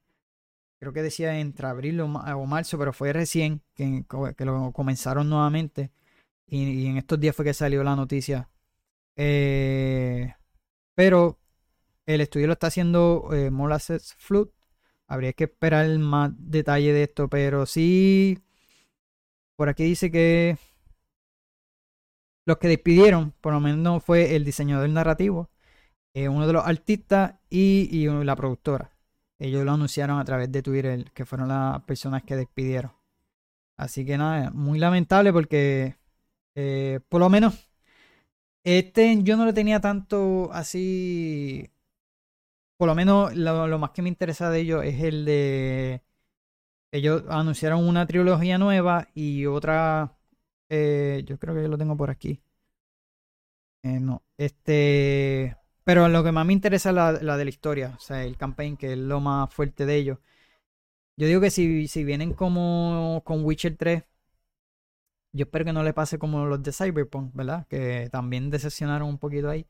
[0.79, 4.05] creo que decía entre abril o, marzo, pero fue recién que,
[4.39, 5.91] lo comenzaron nuevamente.
[6.47, 8.49] Y, en estos días fue que salió la noticia.
[9.15, 10.33] Eh,
[10.95, 11.39] pero
[12.05, 14.49] el estudio lo está haciendo eh, Molasses Flood.
[15.07, 18.39] Habría que esperar más detalle de esto, pero sí.
[19.55, 20.57] Por aquí dice que
[22.45, 25.49] los que despidieron, por lo menos fue el diseñador narrativo,
[26.13, 28.94] eh, uno de los artistas y la productora.
[29.39, 32.93] Ellos lo anunciaron a través de Twitter, que fueron las personas que despidieron.
[33.77, 35.97] Así que nada, muy lamentable porque
[36.55, 37.69] eh, por lo menos
[38.65, 41.69] este yo no lo tenía tanto así.
[42.77, 46.01] Por lo menos lo, más que me interesa de ellos es el de.
[46.91, 50.17] Ellos anunciaron una trilogía nueva y otra.
[50.69, 52.41] Eh, yo creo que yo lo tengo por aquí.
[53.83, 55.55] Eh, no, este.
[55.85, 58.75] Pero lo que más me interesa es la, de la historia, o sea, el campaign,
[58.77, 60.17] que es lo más fuerte de ellos.
[61.17, 64.03] Yo digo que si, si vienen como con Witcher 3,
[65.33, 67.67] yo espero que no le pase como los de Cyberpunk, ¿verdad?
[67.67, 69.67] Que también decepcionaron un poquito ahí.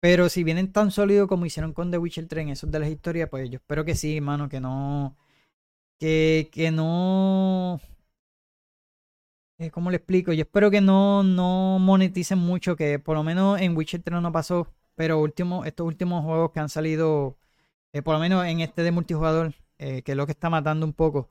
[0.00, 2.88] Pero si vienen tan sólidos como hicieron con The Witcher 3 en esos de las
[2.88, 5.16] historias, pues yo espero que sí, hermano, que no.
[5.98, 7.80] Que, que no.
[9.58, 10.32] Eh, ¿Cómo le explico?
[10.32, 14.32] Yo espero que no, no moneticen mucho, que por lo menos en Witcher 3 no
[14.32, 17.38] pasó pero último, estos últimos juegos que han salido,
[17.92, 20.84] eh, por lo menos en este de multijugador, eh, que es lo que está matando
[20.86, 21.30] un poco,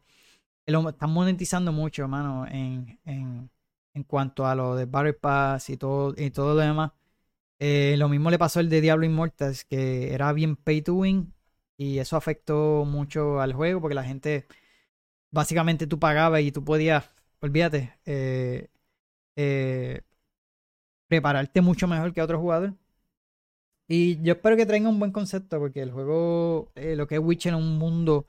[0.65, 3.51] eh, lo están monetizando mucho, hermano, en, en,
[3.93, 6.91] en cuanto a lo de Battle Pass y todo, y todo lo demás.
[7.59, 11.33] lo mismo le pasó el de Diablo Immortals, que era bien pay to win,
[11.77, 14.47] y eso afectó mucho al juego, porque la gente,
[15.31, 17.09] básicamente tú pagabas y tú podías,
[17.41, 17.93] olvídate,
[21.07, 22.73] prepararte mucho mejor que otro jugador
[23.87, 27.21] y yo espero que traigan un buen concepto, porque el juego, eh, lo que es
[27.21, 28.25] Witcher es un mundo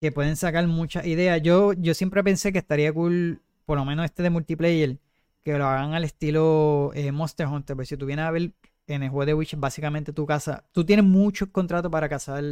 [0.00, 1.42] que pueden sacar muchas ideas.
[1.42, 4.98] Yo, yo siempre pensé que estaría cool, por lo menos este de multiplayer,
[5.44, 7.76] que lo hagan al estilo eh, Monster Hunter.
[7.76, 8.52] Pero si tú vienes a ver
[8.88, 12.44] en el juego de Witcher, básicamente tu casa, tú tienes muchos contratos para cazar,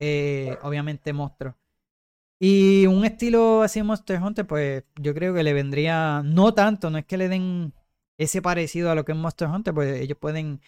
[0.00, 1.54] eh, obviamente, monstruos.
[2.40, 6.98] Y un estilo así Monster Hunter, pues yo creo que le vendría, no tanto, no
[6.98, 7.72] es que le den
[8.16, 10.60] ese parecido a lo que es Monster Hunter, pues ellos pueden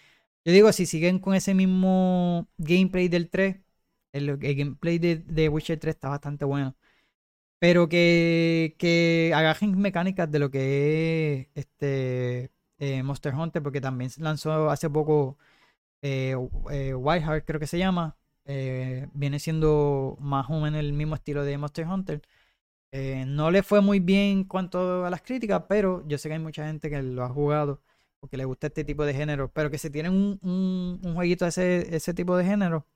[0.45, 3.57] yo digo, si siguen con ese mismo gameplay del 3,
[4.13, 6.77] el, gameplay de, Witcher 3 está bastante bueno.
[7.59, 14.11] Pero que, que agajen mecánicas de lo que es este eh, Monster Hunter, porque también
[14.19, 15.39] lanzó hace poco
[16.03, 16.35] eh,
[16.71, 18.17] eh Whiteheart, creo que se llama.
[18.47, 22.23] Eh, viene siendo más o menos el mismo estilo de Monster Hunter.
[22.93, 26.35] Eh, no le fue muy bien en cuanto a las críticas, pero yo sé que
[26.35, 27.83] hay mucha gente que lo ha jugado
[28.21, 29.51] porque le gusta este tipo de género.
[29.53, 32.87] Pero que si tienen un, un, un jueguito de ese, ese tipo de género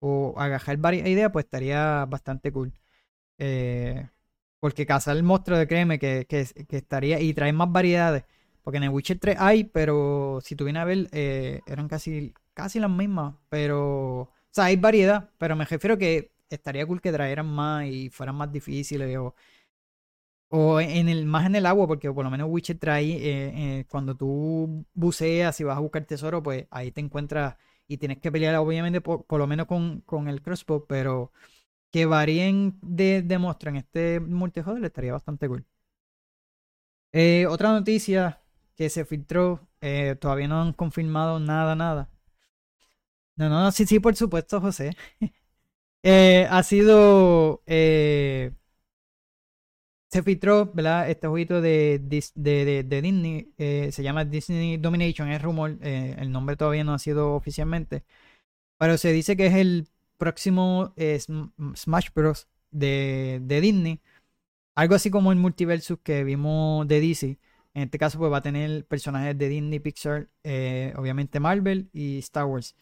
[0.00, 2.72] o agajar varias ideas, pues estaría bastante cool.
[3.38, 4.08] Eh,
[4.60, 6.46] porque cazar el monstruo de créeme que, que,
[6.76, 8.24] estaría y trae más variedades.
[8.62, 12.34] Porque en el Witcher 3 hay, pero si tú vienes a ver, eh, eran casi,
[12.54, 13.34] casi las mismas.
[13.50, 18.10] Pero, o sea, hay variedad, pero me refiero que estaría cool que trajeran más y
[18.10, 19.34] fueran más difíciles o,
[20.48, 23.84] o en el, más en el agua, porque por lo menos Witcher trae, eh, eh,
[23.88, 27.56] cuando tú buceas y vas a buscar tesoro, pues ahí te encuentras
[27.88, 31.32] y tienes que pelear obviamente por, lo menos con, con, el crossbow, pero
[31.90, 35.66] que varíen de, de en este multijugador estaría bastante cool.
[37.12, 38.40] Eh, otra noticia
[38.76, 39.68] que se filtró,
[40.20, 42.10] todavía no han confirmado nada, nada.
[43.36, 44.96] No, no, sí, sí, por supuesto, José.
[46.50, 47.62] Ha sido.
[47.66, 48.52] Eh,
[50.14, 51.10] se filtró, ¿verdad?
[51.10, 53.52] Este jueguito de, de, de, Disney.
[53.58, 55.76] Eh, se llama Disney Domination, es rumor.
[55.82, 58.04] el nombre todavía no ha sido oficialmente.
[58.78, 60.94] Pero se dice que es el próximo
[61.74, 62.46] Smash Bros.
[62.70, 64.00] De, Disney.
[64.76, 67.38] Algo así como el multiversus que vimos de DC.
[67.74, 70.28] En este caso, pues va a tener personajes de Disney, Pixar,
[70.96, 72.76] obviamente Marvel y Star Wars.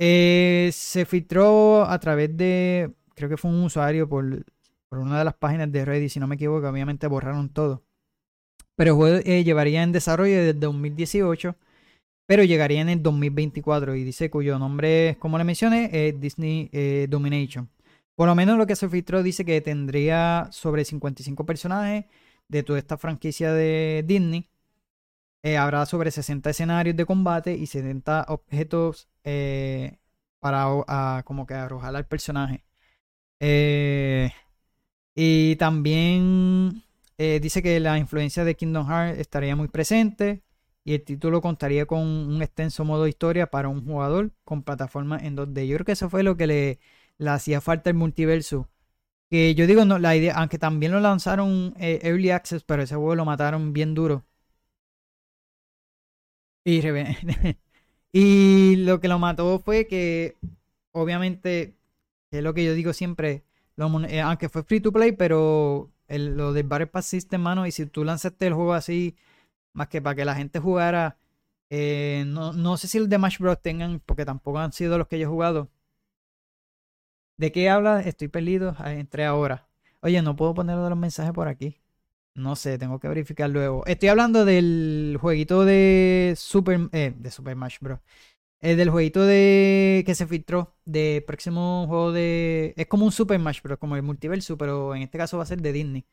[0.00, 4.44] Eh, se filtró a través de, creo que fue un usuario por,
[4.94, 7.82] por, una de las páginas de Reddit, si no me equivoco, obviamente borraron todo.
[8.76, 11.56] Pero juego eh, llevaría en desarrollo desde 2018,
[12.26, 17.06] pero llegaría en el 2024 y dice cuyo nombre, como le mencioné, es Disney eh,
[17.10, 17.70] Domination.
[18.16, 22.06] Por lo menos lo que se filtró dice que tendría sobre 55 personajes
[22.48, 24.48] de toda esta franquicia de Disney.
[25.58, 29.98] habrá sobre 60 escenarios de combate y 70 objetos eh,
[30.40, 32.64] para como que arrojar al personaje.
[33.40, 34.30] Eh,
[35.14, 36.82] y también
[37.18, 40.42] eh, dice que la influencia de Kingdom Hearts estaría muy presente
[40.84, 45.36] y el título contaría con un extenso modo historia para un jugador con plataforma en
[45.36, 45.66] 2D.
[45.66, 46.78] Yo creo que eso fue lo que le,
[47.18, 48.68] le hacía falta el multiverso.
[49.30, 53.16] Que yo digo, no, la idea, aunque también lo lanzaron Early Access, pero ese juego
[53.16, 54.24] lo mataron bien duro.
[56.64, 56.80] Y
[58.12, 60.36] Y lo que lo mató fue que,
[60.92, 61.76] obviamente,
[62.30, 63.44] es lo que yo digo siempre,
[63.76, 67.72] eh, aunque fue free to play, pero el, lo del Battle Pass System, mano, y
[67.72, 69.16] si tú lanzaste el juego así,
[69.74, 71.18] más que para que la gente jugara,
[71.70, 73.60] eh, no, no sé si el de Smash Bros.
[73.62, 75.70] tengan, porque tampoco han sido los que yo he jugado.
[77.36, 78.00] ¿De qué habla?
[78.00, 79.68] Estoy perdido, ah, entré ahora.
[80.00, 81.80] Oye, no puedo poner los mensajes por aquí.
[82.34, 83.86] No sé, tengo que verificar luego.
[83.86, 88.00] Estoy hablando del jueguito de Super, eh, de Super Smash Bros.
[88.64, 92.72] El del jueguito de que se filtró de próximo juego de.
[92.78, 93.78] Es como un Super Smash Bros.
[93.78, 96.06] como el multiverso, pero en este caso va a ser de Disney.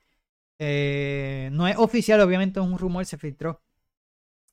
[0.60, 3.62] Eh, no es oficial, obviamente es un rumor, se filtró.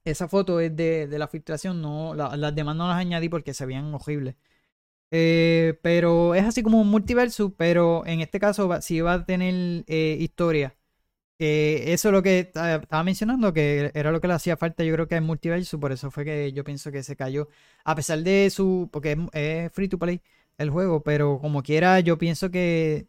[0.05, 3.93] Esa foto es de, la filtración, no, las demás no las añadí porque se veían
[3.95, 4.37] horribles.
[5.11, 9.85] Eh, pero es así como un multiverso, pero en este caso sí va a tener
[9.89, 10.78] historia
[11.39, 15.09] eso es lo que estaba mencionando, que era lo que le hacía falta, yo creo
[15.09, 17.49] que es multiverso, por eso fue que yo pienso que se cayó.
[17.85, 20.21] A pesar de su, porque es, free to play
[20.59, 23.07] el juego, pero como quiera, yo pienso que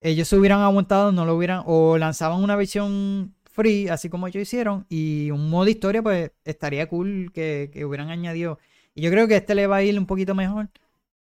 [0.00, 4.42] ellos se hubieran aguantado, no lo hubieran, o lanzaban una versión free, así como ellos
[4.42, 8.58] hicieron, y un modo historia, pues estaría cool que, hubieran añadido.
[8.94, 10.70] Y yo creo que este le va a ir un poquito mejor.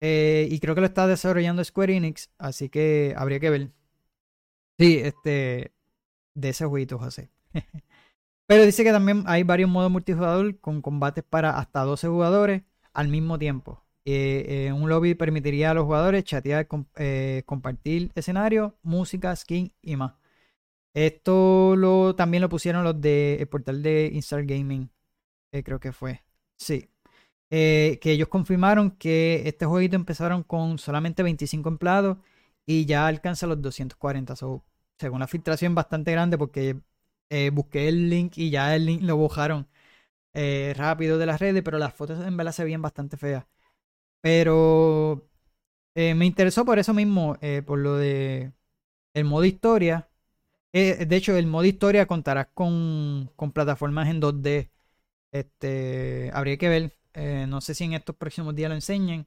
[0.01, 3.71] Eh, y creo que lo está desarrollando Square Enix, así que habría que ver.
[4.79, 5.73] Sí, este,
[6.37, 7.31] de ese jueguito, José.
[8.47, 12.63] Pero dice que también hay varios modos multijugador con combates para hasta 12 jugadores
[12.93, 13.83] al mismo tiempo.
[14.05, 19.97] Eh, eh, un lobby permitiría a los jugadores chatear, eh, compartir escenario, música, skin y
[19.97, 20.15] más.
[20.95, 24.91] Esto lo, también lo pusieron los del de, portal de Instar Gaming.
[25.65, 26.23] creo que fue.
[26.59, 26.89] Sí.
[27.51, 32.19] que ellos confirmaron que este jueguito empezaron con solamente 25 empleados
[32.67, 34.37] y ya alcanza los 240.
[34.37, 34.65] So,
[34.99, 36.81] según la filtración, bastante grande porque
[37.31, 39.69] eh, busqué el link y ya el link lo bajaron
[40.35, 43.47] eh, rápido de las redes, pero las fotos en verdad se veían bastante feas.
[44.23, 45.29] Pero
[45.95, 48.53] eh, me interesó por eso mismo, por lo de
[49.15, 50.09] el modo historia.
[50.73, 54.71] de hecho, el modo historia contará con, con plataformas en 2D.
[55.33, 56.99] Este, habría que ver.
[57.49, 59.27] no sé si en estos próximos días lo enseñen.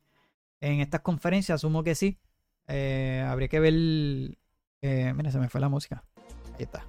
[0.61, 2.20] En estas conferencias, asumo que sí.
[2.67, 4.38] habría que ver
[4.82, 6.03] eh, mira, se me fue la música.
[6.55, 6.86] Ahí está.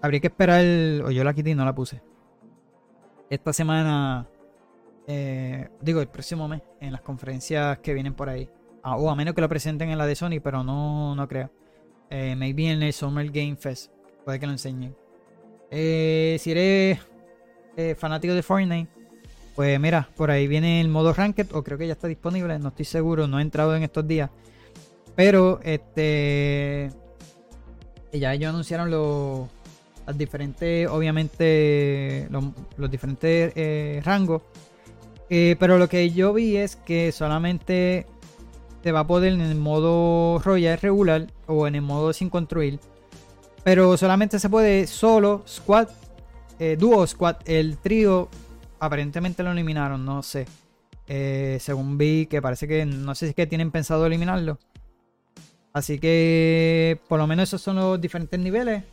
[0.00, 0.64] Habría que esperar.
[1.04, 2.02] O yo la quité y no la puse.
[3.30, 4.26] Esta semana.
[5.06, 6.62] Eh, digo, el próximo mes.
[6.80, 8.48] En las conferencias que vienen por ahí.
[8.82, 11.50] Ah, o a menos que lo presenten en la de Sony, pero no, no creo.
[12.10, 13.92] Eh, maybe en el Summer Game Fest.
[14.24, 14.94] Puede que lo enseñen.
[15.70, 16.98] Eh, si eres
[17.96, 18.90] fanático de Fortnite,
[19.54, 22.68] pues mira, por ahí viene el modo Ranked, o creo que ya está disponible, no
[22.68, 24.30] estoy seguro, no he entrado en estos días.
[25.14, 26.90] Pero este
[28.12, 29.48] ya ellos anunciaron los
[30.06, 32.28] las diferentes, obviamente,
[32.76, 34.42] los, diferentes eh, rangos.
[35.30, 38.06] Eh, pero lo que yo vi es que solamente
[38.82, 42.80] te va a poder en el modo Royal regular o en el modo sin construir.
[43.64, 45.88] Pero solamente se puede solo, squad,
[46.58, 47.36] eh, dúo, squad.
[47.46, 48.28] El trío
[48.80, 50.46] aparentemente lo eliminaron, no sé.
[51.60, 54.58] según vi que parece que no sé si es que tienen pensado eliminarlo.
[55.72, 58.84] Así que por lo menos esos son los diferentes niveles.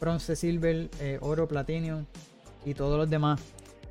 [0.00, 2.04] Bronce, Silver, eh, Oro, Platinum
[2.64, 3.40] y todos los demás.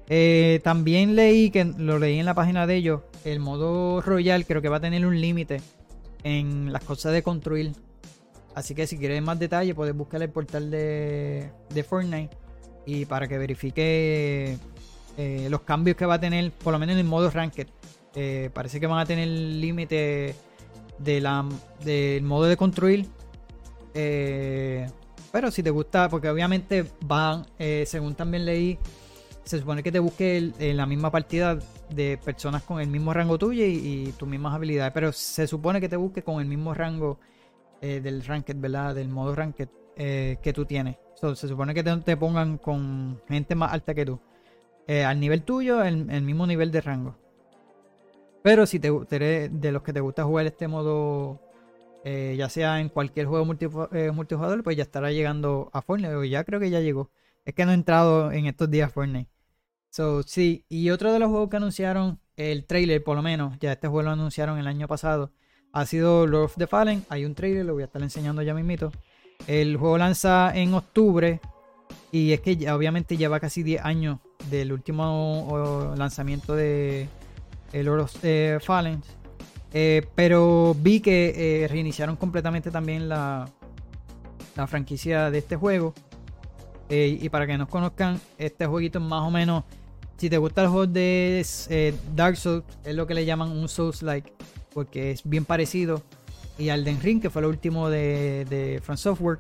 [0.09, 3.01] Eh, también leí que lo leí en la página de ellos.
[3.25, 5.61] El modo Royal creo que va a tener un límite
[6.23, 7.73] en las cosas de construir.
[8.55, 12.35] Así que si quieres más detalle puedes buscar el portal de, de Fortnite.
[12.85, 14.57] Y para que verifique
[15.17, 17.67] eh, los cambios que va a tener, por lo menos en el modo Ranked.
[18.53, 20.33] parece que van a tener límite
[20.99, 21.45] de la,
[21.83, 23.07] del modo de construir.
[23.93, 24.87] Eh,
[25.31, 28.77] pero si te gusta, porque obviamente van, eh, según también leí,
[29.43, 31.57] se supone que te busque en la misma partida
[31.89, 34.91] de personas con el mismo rango tuyo y, tus mismas habilidades.
[34.93, 37.19] Pero se supone que te busque con el mismo rango
[37.81, 38.95] eh, del ranked, ¿verdad?
[38.95, 40.97] Del modo ranked que tú tienes.
[41.15, 44.19] se supone que te, pongan con gente más alta que tú.
[44.87, 47.26] al nivel tuyo, el, el mismo nivel de rango.
[48.43, 51.41] Pero si te, eres de los que te gusta jugar este modo,
[52.03, 53.45] eh, ya sea en cualquier juego
[53.91, 56.15] eh, multijugador, pues ya estará llegando a Fortnite.
[56.15, 57.11] O ya creo que ya llegó.
[57.45, 59.29] Es que no he entrado en estos días a Fortnite.
[59.89, 63.71] So, sí, y otro de los juegos que anunciaron, el trailer por lo menos, ya
[63.71, 65.31] este juego lo anunciaron el año pasado,
[65.71, 67.05] ha sido Lord of the Fallen.
[67.09, 68.91] Hay un trailer, lo voy a estar enseñando ya mismito.
[69.47, 71.39] El juego lanza en octubre
[72.11, 74.19] y es que ya, obviamente lleva casi 10 años
[74.49, 77.07] del último lanzamiento de,
[77.72, 79.01] el Oro eh, Fallen.
[79.74, 83.49] Eh, pero vi que eh, reiniciaron completamente también la,
[84.55, 85.93] la franquicia de este juego.
[86.89, 89.63] y para que nos conozcan, este jueguito más o menos.
[90.18, 94.34] Si te gusta el juego de Dark Souls, es lo que le llaman un Souls-like,
[94.74, 96.01] porque es bien parecido.
[96.57, 99.38] Y Elden Ring, que fue el último de, de Software.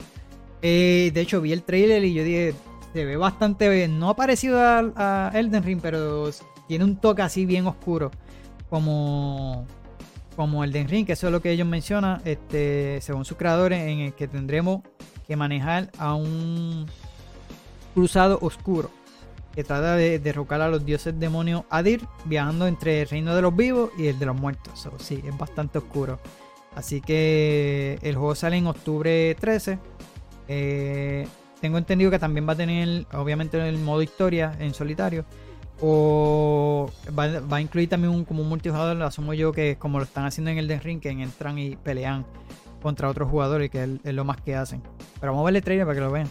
[0.61, 2.53] de hecho, vi el trailer y yo dije,
[2.93, 6.29] se ve bastante, no parecido a, a Elden Ring, pero
[6.67, 8.11] tiene un toque así bien oscuro,
[8.69, 9.65] como,
[10.35, 13.81] como el de Ring, que eso es lo que ellos mencionan, este, según sus creadores,
[13.81, 14.81] en el que tendremos
[15.25, 16.85] que manejar a un
[17.93, 18.91] cruzado oscuro
[19.57, 23.55] que trata de derrocar a los dioses demonios Adir, viajando entre el reino de los
[23.55, 24.87] vivos y el de los muertos.
[24.99, 26.19] sí, es bastante oscuro.
[26.75, 29.79] Así que el juego sale en octubre 13.
[30.47, 31.27] Eh,
[31.59, 35.25] tengo entendido que también va a tener, obviamente, el modo historia en solitario.
[35.79, 40.25] O va, a incluir también un, como un multijugador, asumo yo que como lo están
[40.25, 42.25] haciendo en el Den Ring, que entran y pelean
[42.81, 44.81] contra otros jugadores, que es, lo más que hacen.
[45.19, 46.29] Pero vamos a verle el trailer para que lo vean.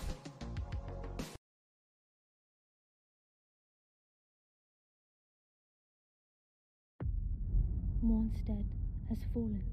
[8.03, 8.65] Mornstead
[9.11, 9.65] has fallen,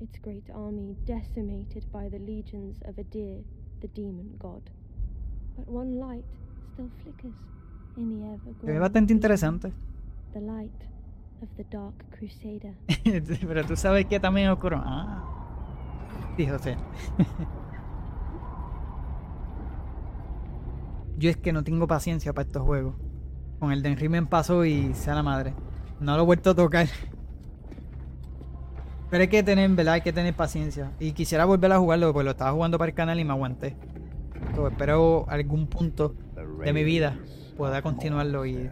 [0.00, 3.44] its great army decimated by the legions of Adir,
[3.80, 4.70] the demon god.
[5.56, 6.24] But one light
[6.72, 7.34] still flickers.
[8.62, 9.72] Ve bastante interesante.
[13.46, 14.80] Pero tú sabes que también ocurrió.
[14.84, 15.24] Ah.
[16.36, 16.76] Sí, José.
[21.18, 22.94] Yo es que no tengo paciencia para estos juegos.
[23.58, 25.54] Con el Den Rimen pasó y sea la madre.
[26.00, 26.88] No lo he vuelto a tocar.
[29.10, 29.94] Pero hay que tener, ¿verdad?
[29.94, 30.92] Hay que tener paciencia.
[30.98, 33.76] Y quisiera volver a jugarlo porque lo estaba jugando para el canal y me aguanté.
[34.50, 36.14] Pero espero algún punto
[36.64, 37.18] de mi vida
[37.62, 38.68] pueda continuarlo y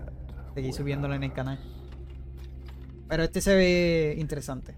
[0.53, 1.61] seguir subiéndolo en el canal.
[3.09, 4.74] Pero este se ve interesante.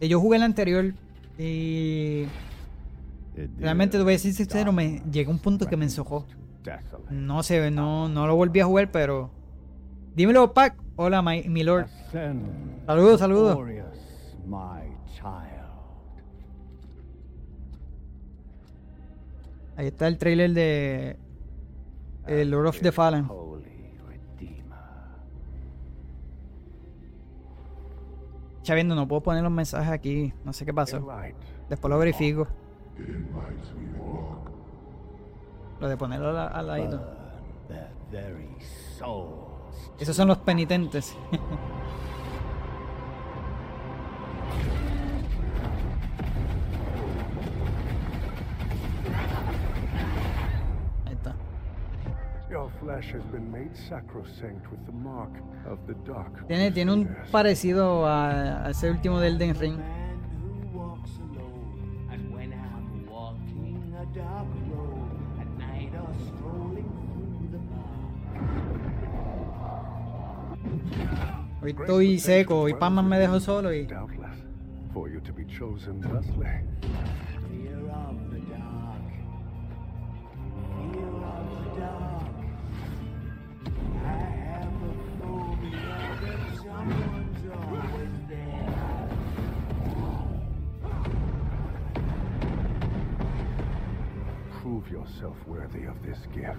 [0.00, 0.94] Yo jugué el anterior
[1.38, 2.24] y
[3.60, 6.26] realmente te voy a decir sincero, me llegó un punto que me ensojó.
[7.08, 9.30] No sé, no, no lo volví a jugar, pero
[10.16, 10.74] dímelo, Pac.
[10.96, 11.86] Hola, mi lord.
[12.84, 13.56] Saludos, saludos.
[19.82, 21.16] Ahí está el trailer de
[22.28, 23.28] el Lord of the Fallen.
[28.62, 30.32] Ya viendo, no puedo poner los mensajes aquí.
[30.44, 31.04] No sé qué pasó.
[31.68, 32.46] Después lo verifico.
[35.80, 37.16] Lo de ponerlo al, lado.
[39.98, 41.16] Esos son los penitentes.
[41.92, 42.10] Your flesh
[44.46, 44.50] has been
[45.12, 45.70] made
[46.70, 47.20] sacrosanct with
[48.04, 48.38] the mark
[51.06, 51.36] of the dark.
[56.46, 59.78] Tiene, tiene un parecido a, a ese último del Elden Ring.
[71.62, 73.86] Hoy estoy seco, hoy Pac-Man me dejó solo y
[95.02, 96.58] yourself worthy of this gift.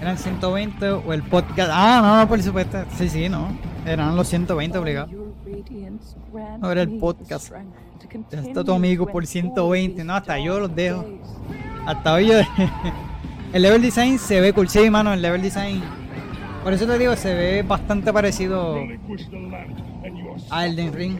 [0.00, 1.70] eran 120 o el podcast.
[1.72, 2.84] Ah, no, no, por supuesto.
[2.96, 3.48] Sí, sí, no.
[3.86, 5.10] Eran los 120 obligados.
[6.60, 7.52] Ahora el podcast.
[8.30, 10.04] Ya está tu amigo por 120.
[10.04, 11.06] No, hasta yo los dejo.
[11.86, 12.34] Hasta hoy yo.
[13.54, 14.68] el level design se ve cool.
[14.68, 15.82] Sí, mano, el level design.
[16.62, 18.76] Por eso te digo, se ve bastante parecido
[20.50, 21.18] a Elden Ring.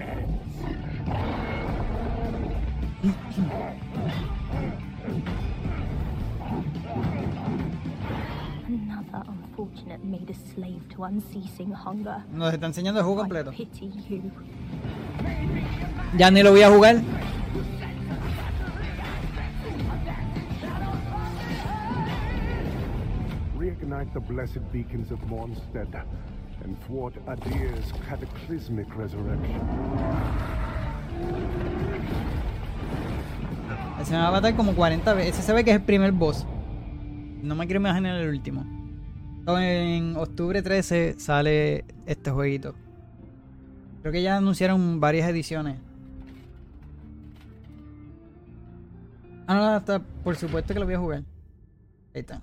[8.66, 12.22] Another unfortunate made a slave to unceasing hunger.
[12.32, 13.50] Nos está enseñando el juego I completo.
[13.50, 14.22] pity you.
[16.16, 17.02] Ya ni lo voy a jugar.
[23.57, 26.05] Reignite the blessed beacons of Mornstead
[26.62, 29.61] and thwart Adir's cataclysmic resurrection.
[34.05, 35.34] Se me va a matar como 40 veces.
[35.34, 36.46] Ese se ve que es el primer boss.
[37.42, 38.64] No me quiero imaginar el último.
[39.46, 42.74] En octubre 13 sale este jueguito.
[44.02, 45.78] Creo que ya anunciaron varias ediciones.
[49.46, 51.22] Ah, no, hasta por supuesto que lo voy a jugar.
[52.14, 52.42] Ahí está.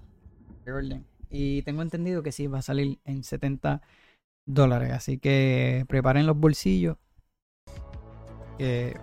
[1.30, 3.82] Y tengo entendido que sí, va a salir en 70
[4.48, 4.92] dólares.
[4.94, 6.98] Así que preparen los bolsillos.
[8.58, 8.96] Que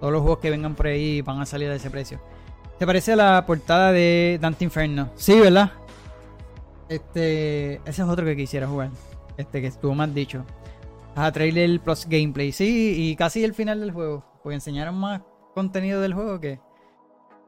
[0.00, 2.20] todos los juegos que vengan por ahí van a salir a ese precio.
[2.78, 5.10] ¿Te parece la portada de Dante Inferno?
[5.16, 5.72] Sí, ¿verdad?
[6.88, 8.90] Este, ese es otro que quisiera jugar.
[9.36, 10.44] Este que estuvo más dicho.
[11.14, 12.52] A trailer plus gameplay.
[12.52, 14.24] Sí, y casi el final del juego.
[14.42, 15.22] Porque enseñaron más
[15.54, 16.60] contenido del juego que.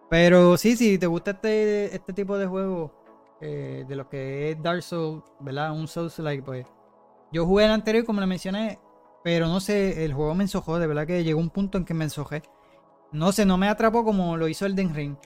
[0.08, 2.94] Pero sí, si te gusta este, este tipo de juego,
[3.42, 5.72] eh, de lo que es Dark Souls, ¿verdad?
[5.72, 6.66] Un Souls like, pues.
[7.30, 8.78] Yo jugué el anterior, como le mencioné,
[9.28, 11.92] pero no sé, el juego me ensojó, de verdad que llegó un punto en que
[11.92, 12.42] me ensojé.
[13.12, 15.16] No sé, no me atrapó como lo hizo el Den Ring.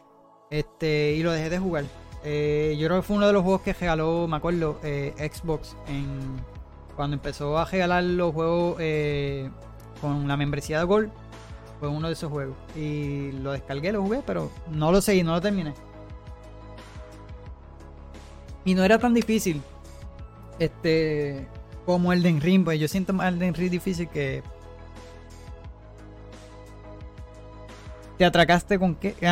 [0.50, 1.84] Este, y lo dejé de jugar.
[2.24, 5.76] Eh, yo creo que fue uno de los juegos que regaló, me acuerdo, eh, Xbox
[5.86, 6.34] en
[6.96, 9.48] cuando empezó a regalar los juegos eh,
[10.00, 11.12] con la membresía de Gold.
[11.78, 12.56] Fue uno de esos juegos.
[12.74, 15.74] Y lo descargué, lo jugué, pero no lo seguí, no lo terminé.
[18.64, 19.62] Y no era tan difícil.
[20.58, 21.46] Este.
[21.86, 24.42] Como el Den Ring, pues yo siento más el Den Ring difícil que.
[28.18, 29.14] ¿Te atracaste con qué?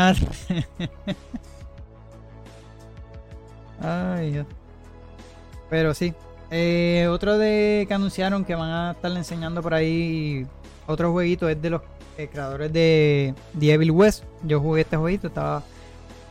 [3.82, 4.16] Ah.
[4.18, 4.46] Ay, Dios.
[5.70, 6.12] Pero sí.
[6.51, 10.46] Eh, otro de que anunciaron que van a estar enseñando por ahí.
[10.86, 11.82] Otro jueguito es de los
[12.18, 14.24] eh, creadores de The Evil West.
[14.42, 15.62] Yo jugué este jueguito, estaba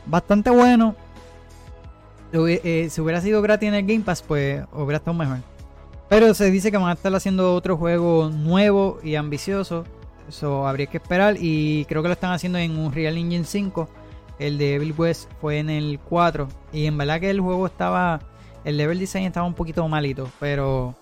[0.06, 0.94] bastante bueno.
[2.32, 5.38] Eh, si hubiera sido gratis en el Game Pass, pues hubiera estado mejor.
[6.10, 9.84] Pero se dice que van a estar haciendo otro juego nuevo y ambicioso.
[10.28, 11.36] Eso habría que esperar.
[11.40, 13.88] Y creo que lo están haciendo en un Real Engine 5.
[14.38, 16.48] El de Evil West fue en el 4.
[16.72, 18.20] Y en verdad que el juego estaba.
[18.64, 20.28] El level design estaba un poquito malito.
[20.40, 20.94] Pero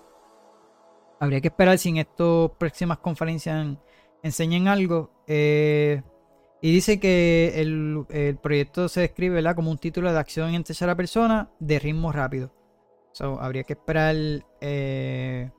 [1.19, 3.79] habría que esperar si en estas próximas conferencias en-
[4.23, 5.11] enseñen algo.
[5.27, 6.03] Eh,
[6.61, 10.95] y dice que el, el proyecto se describe como un título de acción en tercera
[10.95, 12.51] persona de ritmo rápido.
[13.11, 14.15] So, habría que esperar
[14.61, 15.51] eh,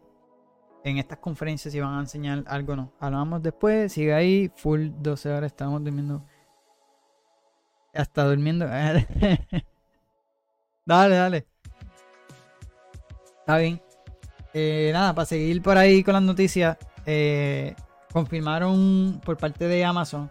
[0.84, 2.92] en estas conferencias si van a enseñar algo o no.
[3.00, 6.24] Hablamos después, sigue ahí, full 12 horas, estamos durmiendo.
[7.92, 8.66] Hasta durmiendo.
[10.86, 11.46] dale, dale.
[13.40, 13.82] Está bien.
[14.54, 17.74] Eh, nada, para seguir por ahí con las noticias, eh,
[18.12, 20.30] confirmaron por parte de Amazon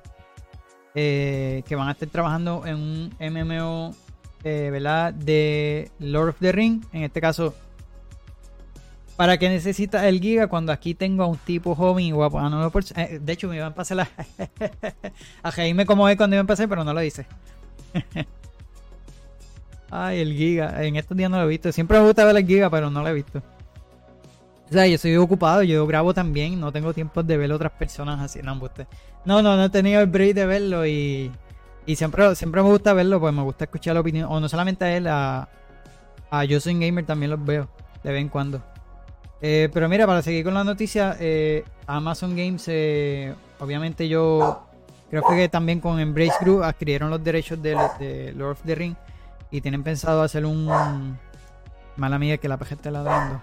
[0.93, 3.95] que van a estar trabajando en un MMO
[4.43, 5.13] eh, ¿verdad?
[5.13, 6.83] de Lord of the Ring.
[6.93, 7.53] En este caso,
[9.15, 12.39] ¿para qué necesita el Giga cuando aquí tengo a un tipo joven y guapo?
[12.39, 14.09] Ah, no lo por- eh, de hecho, me iba a pasar la...
[15.43, 17.25] a reírme como es cuando iba a empezar, pero no lo hice.
[19.91, 20.83] Ay, el Giga.
[20.85, 21.71] En estos días no lo he visto.
[21.71, 23.41] Siempre me gusta ver el Giga, pero no lo he visto.
[24.69, 28.19] O sea, yo soy ocupado, yo grabo también, no tengo tiempo de ver otras personas
[28.19, 28.85] así, no, embuste.
[29.25, 31.31] No, no, no he tenido el break de verlo y,
[31.89, 34.85] Y siempre, siempre me gusta verlo, pues me gusta escuchar la opinión, o no solamente
[34.85, 35.49] a él, a,
[36.29, 37.67] a Yo Soy Gamer también los veo
[38.03, 38.61] de vez en cuando.
[39.41, 44.67] Eh, pero mira, para seguir con la noticia, eh, Amazon Games, eh, obviamente yo
[45.09, 48.93] creo que también con Embrace Group adquirieron los derechos de, Lord of the Ring
[49.49, 51.17] y tienen pensado hacer un...
[51.97, 53.41] Mala amiga que la PG está ladrando.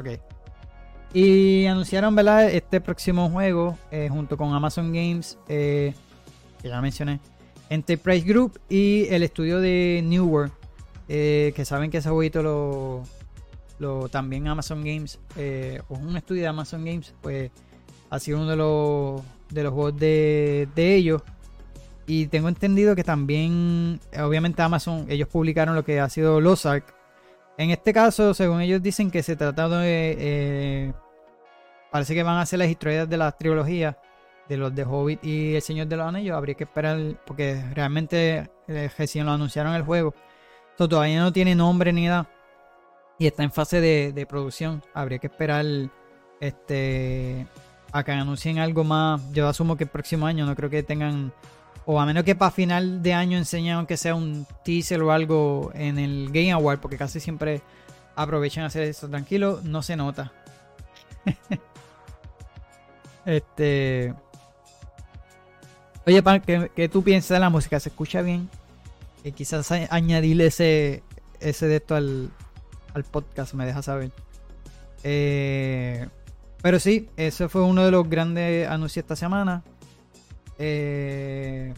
[0.00, 0.31] Ok.
[1.14, 2.50] Y anunciaron, ¿verdad?
[2.50, 5.92] Este próximo juego eh, junto con Amazon Games, eh,
[6.62, 7.20] que ya mencioné,
[7.68, 10.52] Enterprise Group y el estudio de New World,
[11.08, 12.42] eh, que saben que ese jueguito
[13.78, 15.18] lo, también Amazon Games,
[15.88, 17.50] o un estudio de Amazon Games, pues
[18.08, 21.20] ha sido uno de los, de los juegos de, de ellos.
[22.06, 26.94] Y tengo entendido que también, obviamente Amazon, ellos publicaron lo que ha sido Los Ark.
[27.58, 30.16] En este caso, según ellos dicen que se trata de...
[30.18, 30.92] Eh,
[31.90, 33.96] parece que van a hacer las historias de las trilogías
[34.48, 36.36] de los de Hobbit y El Señor de los Anillos.
[36.36, 40.14] Habría que esperar porque realmente eh, recién lo anunciaron el juego.
[40.76, 42.28] todavía no tiene nombre ni nada.
[43.18, 44.82] Y está en fase de, de producción.
[44.94, 45.64] Habría que esperar
[46.40, 47.46] este
[47.92, 49.20] a que anuncien algo más.
[49.32, 51.32] Yo asumo que el próximo año no creo que tengan
[51.84, 55.70] o a menos que para final de año enseñen aunque sea un teaser o algo
[55.74, 57.62] en el Game Award, porque casi siempre
[58.14, 59.08] aprovechan hacer eso.
[59.08, 60.32] Tranquilo, no se nota.
[63.26, 64.14] este.
[66.06, 67.78] Oye, Pan, ¿qué, tú piensas de la música?
[67.78, 68.48] ¿Se escucha bien?
[69.22, 71.02] Que quizás añadirle ese,
[71.38, 72.30] ese de esto al,
[72.94, 74.10] al podcast, me deja saber.
[75.04, 76.08] Eh,
[76.60, 79.62] pero sí, ese fue uno de los grandes anuncios esta semana.
[80.64, 81.74] Eh,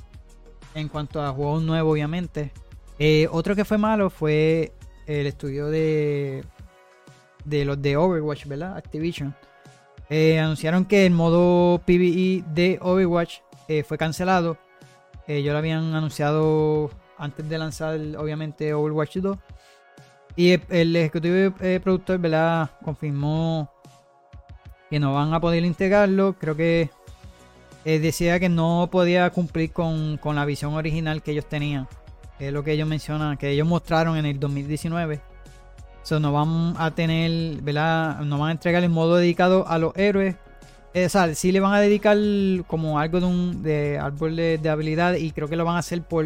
[0.75, 2.53] en cuanto a juegos nuevos, obviamente.
[2.99, 4.73] Eh, otro que fue malo fue
[5.07, 6.45] el estudio de,
[7.47, 8.77] de los de Overwatch, ¿verdad?
[8.77, 9.35] Activision.
[10.11, 13.39] Eh, anunciaron que el modo PvE de Overwatch
[13.87, 14.59] fue cancelado.
[15.27, 19.39] ellos lo habían anunciado antes de lanzar, obviamente, Overwatch 2.
[20.37, 22.71] Y el, ejecutivo productor, ¿verdad?
[22.85, 23.73] Confirmó
[24.91, 26.35] que no van a poder integrarlo.
[26.39, 26.91] Creo que
[27.85, 31.87] eh, decía que no podía cumplir con, la visión original que ellos tenían.
[32.39, 35.21] Es lo que ellos mencionan, que ellos mostraron en el 2019.
[36.03, 38.21] So, no van a tener, ¿verdad?
[38.21, 40.37] No van a entregar el modo dedicado a los héroes.
[40.95, 42.17] Eh, o sea, sí le van a dedicar
[42.67, 46.03] como algo de un de árbol de, habilidad y creo que lo van a hacer
[46.03, 46.25] por,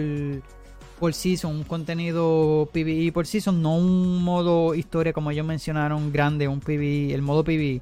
[0.99, 6.49] por season, un contenido PvE por season, no un modo historia como ellos mencionaron grande,
[6.49, 7.81] un PvE, el modo PvE.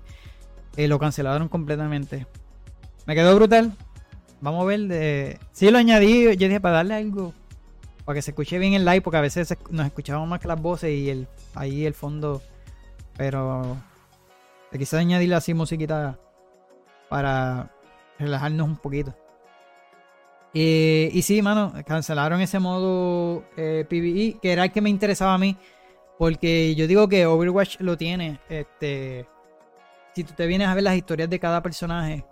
[0.76, 2.26] Eh, lo cancelaron completamente.
[3.06, 3.72] Me quedó brutal.
[4.40, 4.80] Vamos a ver.
[4.80, 5.38] De...
[5.52, 6.24] Sí, lo añadí.
[6.36, 7.32] Yo dije para darle algo.
[8.04, 9.00] Para que se escuche bien el live.
[9.00, 12.42] Porque a veces nos escuchamos más que las voces y el ahí el fondo.
[13.16, 13.76] Pero
[14.76, 16.18] quizás añadirle así musiquita
[17.08, 17.70] para
[18.18, 19.14] relajarnos un poquito.
[20.52, 25.38] y sí, mano, cancelaron ese modo eh, PvE, que era el que me interesaba a
[25.38, 25.56] mí.
[26.18, 28.40] Porque yo digo que Overwatch lo tiene.
[28.48, 29.26] Este.
[30.14, 32.24] Si tú te vienes a ver las historias de cada personaje,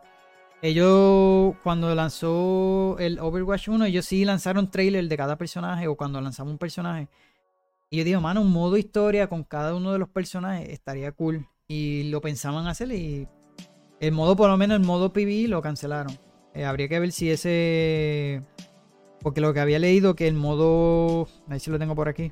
[0.63, 6.21] ellos, cuando lanzó el Overwatch 1, ellos sí lanzaron trailer de cada personaje o cuando
[6.21, 7.09] lanzamos un personaje.
[7.91, 11.47] Y yo digo, mano, un modo historia con cada uno de los personajes estaría cool.
[11.69, 13.29] Y lo pensaban hacer y
[14.01, 16.19] el modo, por lo menos el modo PvE lo cancelaron.
[16.55, 18.43] Eh, habría que ver si ese...
[19.21, 21.29] Porque lo que había leído que el modo...
[21.47, 22.31] A ver si lo tengo por aquí.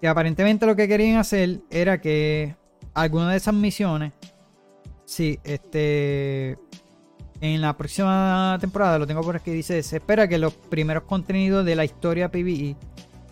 [0.00, 2.54] Que aparentemente lo que querían hacer era que
[2.94, 4.12] alguna de esas misiones
[5.08, 6.58] Sí, este.
[7.40, 11.64] En la próxima temporada, lo tengo por aquí, dice: Se espera que los primeros contenidos
[11.64, 12.76] de la historia PvE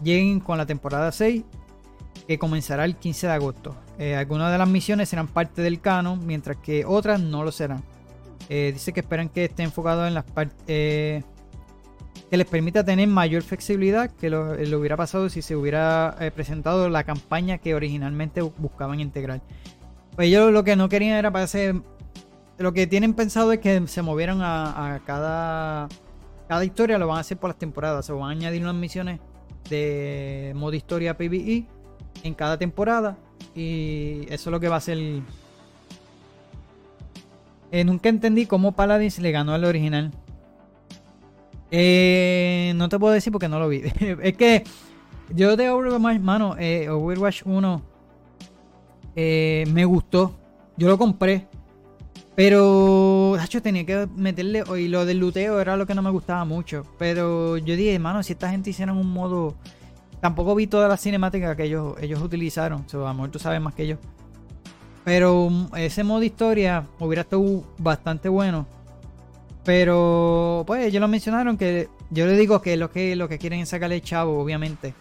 [0.03, 1.45] lleguen con la temporada 6,
[2.27, 3.77] que comenzará el 15 de agosto.
[3.99, 7.83] Eh, algunas de las misiones serán parte del canon, mientras que otras no lo serán.
[8.49, 10.57] Eh, dice que esperan que esté enfocado en las partes.
[10.69, 11.23] Eh,
[12.31, 16.89] que les permita tener mayor flexibilidad que lo, lo hubiera pasado si se hubiera presentado
[16.89, 19.43] la campaña que originalmente buscaban integrar.
[20.17, 21.47] Pues ellos lo que no querían era para
[22.57, 25.89] Lo que tienen pensado es que se movieran a, cada.
[26.49, 28.07] Cada historia lo van a hacer por las temporadas.
[28.07, 29.21] Se van a añadir unas misiones
[29.69, 31.67] de modo historia PvE
[32.23, 33.19] en cada temporada.
[33.55, 34.99] Y eso es lo que va a ser.
[37.71, 40.13] Eh, nunca entendí cómo Paladins le ganó al original.
[41.71, 43.83] Eh, no te puedo decir porque no lo vi.
[44.23, 44.65] es que
[45.35, 47.96] yo de Overwatch, mano, eh, Overwatch 1
[49.17, 50.35] eh, me gustó.
[50.77, 51.49] Yo lo compré.
[52.37, 54.63] Pero, tenía que meterle.
[54.79, 56.85] Y lo del luteo era lo que no me gustaba mucho.
[56.99, 59.55] Pero yo dije, hermano, si esta gente hicieron un modo.
[60.21, 62.85] Tampoco vi toda la cinemática que ellos, ellos utilizaron.
[62.87, 63.97] O sea, a lo mejor tú sabes más que yo.
[65.05, 68.67] Pero mm, ese modo historia hubiera estado bastante bueno.
[69.65, 73.61] Pero, pues, ellos lo mencionaron que yo le digo que lo que, lo que quieren
[73.61, 74.95] es sacarle chavo, obviamente.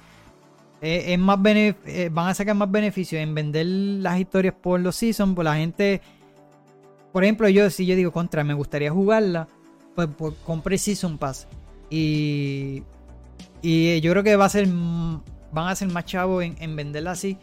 [0.82, 4.96] Eh, es más eh, van a sacar más beneficio en vender las historias por los
[4.96, 6.02] seasons, pues la gente.
[7.12, 9.48] Por ejemplo, yo si yo digo contra, me gustaría jugarla,
[9.96, 11.48] pues, pues compre Season Pass.
[11.90, 12.84] Y.
[13.62, 14.68] Y yo creo que va a ser.
[14.68, 17.38] Van a ser más chavos en, en venderla así.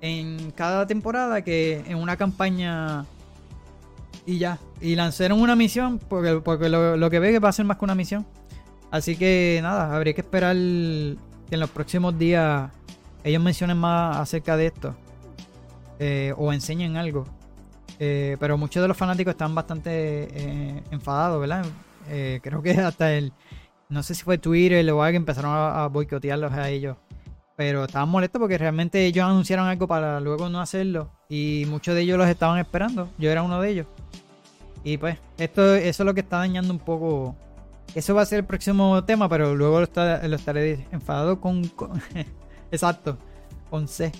[0.00, 3.06] En cada temporada que en una campaña.
[4.26, 4.58] Y ya.
[4.80, 5.98] Y lanzaron una misión.
[5.98, 8.26] Porque, porque lo, lo que ve que va a ser más que una misión.
[8.90, 10.56] Así que nada, habría que esperar
[11.54, 12.70] en los próximos días
[13.24, 14.94] ellos mencionen más acerca de esto.
[15.98, 17.24] eh, o enseñen algo.
[17.98, 21.64] Eh, pero muchos de los fanáticos están bastante eh, enfadados, ¿verdad?
[22.42, 23.32] Creo que hasta el.
[23.88, 26.96] No sé si fue Twitter o algo, empezaron a, a boicotearlos a ellos.
[27.56, 31.10] Pero estaban molestos porque realmente ellos anunciaron algo para luego no hacerlo.
[31.28, 33.08] Y muchos de ellos los estaban esperando.
[33.18, 33.86] Yo era uno de ellos.
[34.82, 37.36] Y pues, esto, eso es lo que está dañando un poco.
[37.94, 41.62] Eso va a ser el próximo tema, pero luego lo, está- lo estaré enfadado con,
[42.72, 43.18] Exacto,
[43.70, 44.10] con C.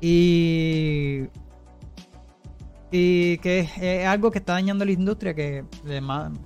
[0.00, 1.24] Y.
[2.90, 5.62] Y que es, algo que está dañando la industria, que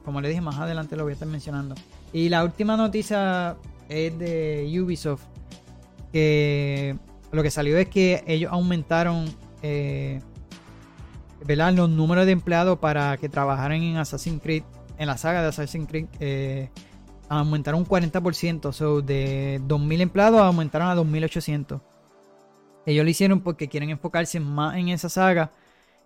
[0.04, 1.76] como le dije más adelante lo voy a estar mencionando.
[2.12, 3.56] Y la última noticia
[3.88, 5.22] es de Ubisoft,
[6.12, 6.96] que
[7.30, 9.26] lo que salió es que ellos aumentaron
[9.62, 10.20] eh,
[11.46, 14.64] los números de empleados para que trabajaran en Assassin's Creed,
[14.98, 16.70] en la saga de Assassin's Creed, eh,
[17.28, 21.80] aumentaron un 40%, so de 2.000 empleados aumentaron a 2.800.
[22.84, 25.52] Ellos lo hicieron porque quieren enfocarse más en esa saga.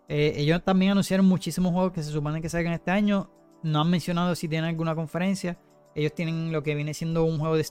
[0.08, 3.30] Eh, ellos también anunciaron muchísimos juegos que se supone que salgan este año.
[3.62, 5.58] No han mencionado si tienen alguna conferencia.
[5.94, 7.66] Ellos tienen lo que viene siendo un juego de,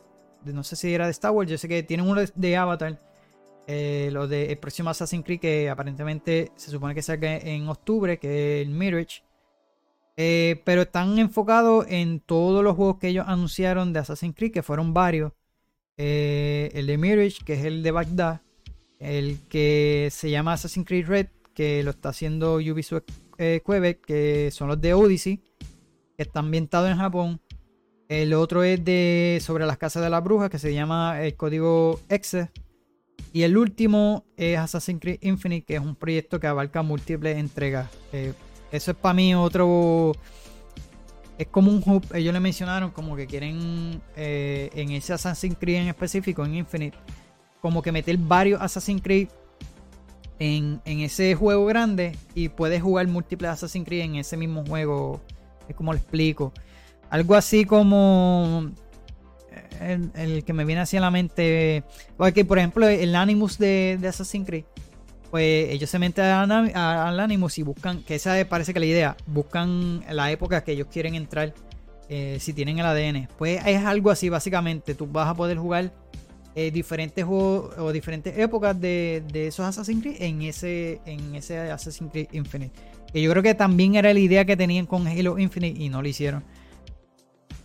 [0.45, 2.99] no sé si era de Star Wars, yo sé que tienen uno de, de Avatar.
[3.67, 8.19] Eh, lo de el próximo Assassin's Creed que aparentemente se supone que salga en octubre,
[8.19, 9.23] que es el Mirage.
[10.17, 14.63] Eh, pero están enfocados en todos los juegos que ellos anunciaron de Assassin's Creed, que
[14.63, 15.33] fueron varios.
[15.97, 18.41] Eh, el de Mirage, que es el de Baghdad.
[18.99, 23.03] El que se llama Assassin's Creed Red, que lo está haciendo Ubisoft
[23.37, 25.41] eh, Quebec, que son los de Odyssey,
[26.15, 27.41] que está ambientado en Japón.
[28.07, 31.99] El otro es de sobre las casas de la bruja, que se llama el código
[32.07, 32.51] Exe.
[33.33, 37.89] Y el último es Assassin's Creed Infinite, que es un proyecto que abarca múltiples entregas.
[38.13, 38.33] Eh,
[38.71, 40.13] eso es para mí otro.
[41.37, 42.05] Es como un hub.
[42.13, 46.97] Ellos le mencionaron como que quieren eh, en ese Assassin's Creed en específico, en Infinite,
[47.61, 49.27] como que meter varios Assassin's Creed
[50.39, 55.21] en, en ese juego grande y puedes jugar múltiples Assassin's Creed en ese mismo juego.
[55.67, 56.53] Es como lo explico.
[57.09, 58.71] Algo así como
[59.81, 61.83] el, el que me viene así a la mente.
[62.17, 64.65] Porque, por ejemplo, el Animus de Assassin's Creed.
[65.35, 68.03] Pues ellos se meten al Animus y buscan.
[68.03, 69.17] Que esa es- parece que la idea.
[69.27, 71.53] Buscan la época que ellos quieren entrar.
[72.07, 73.27] eh, si tienen el ADN.
[73.37, 74.95] Pues es algo así, básicamente.
[74.95, 75.91] Tú vas a poder jugar
[76.55, 81.57] eh, diferentes juegos o diferentes épocas de, de esos Assassin's Creed en ese, en ese
[81.59, 82.71] Assassin's Creed Infinite.
[83.11, 86.01] Que yo creo que también era la idea que tenían con Halo Infinite y no
[86.01, 86.43] lo hicieron.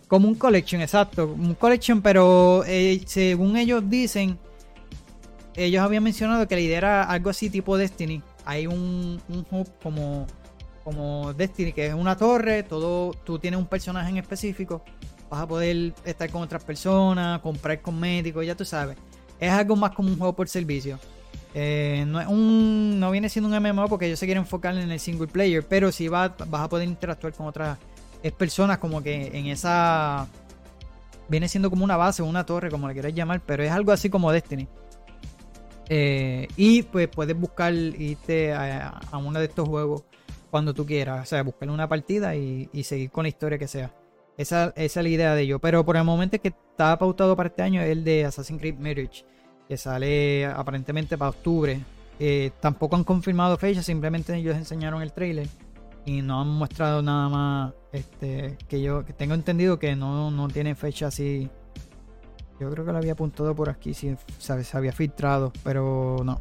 [0.09, 1.27] Como un collection, exacto.
[1.27, 4.37] Un collection, pero eh, según ellos dicen,
[5.55, 8.21] ellos habían mencionado que la idea era algo así tipo Destiny.
[8.45, 10.25] Hay un, un hub como,
[10.83, 14.83] como Destiny, que es una torre, todo, tú tienes un personaje en específico,
[15.29, 18.97] vas a poder estar con otras personas, comprar cosméticos, ya tú sabes.
[19.39, 20.99] Es algo más como un juego por servicio.
[21.53, 24.89] Eh, no, es un, no viene siendo un MMO porque ellos se quieren enfocar en
[24.89, 27.77] el single player, pero sí va- vas a poder interactuar con otras
[28.37, 30.27] personas como que en esa
[31.27, 34.09] viene siendo como una base, una torre, como le quieras llamar, pero es algo así
[34.09, 34.67] como Destiny.
[35.89, 40.03] Eh, y pues puedes buscar irte a, uno de estos juegos
[40.49, 43.67] cuando tú quieras, o sea, buscar una partida y, y seguir con la historia que
[43.67, 43.93] sea.
[44.37, 45.59] Esa, esa es la idea de ello.
[45.59, 48.75] Pero por el momento que está pautado para este año es el de Assassin's Creed
[48.75, 49.25] Mirage,
[49.67, 51.79] que sale aparentemente para octubre.
[52.19, 55.47] Eh, tampoco han confirmado fecha, simplemente ellos enseñaron el trailer
[56.05, 60.47] y no han mostrado nada más este que yo que tengo entendido que no, no
[60.47, 61.49] tiene fecha así
[62.61, 66.39] yo creo que lo había apuntado por aquí si se, había filtrado pero no.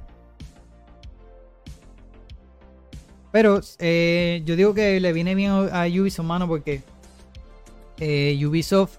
[3.33, 6.83] Pero eh, yo digo que le viene bien a Ubisoft mano porque
[7.99, 8.99] eh, Ubisoft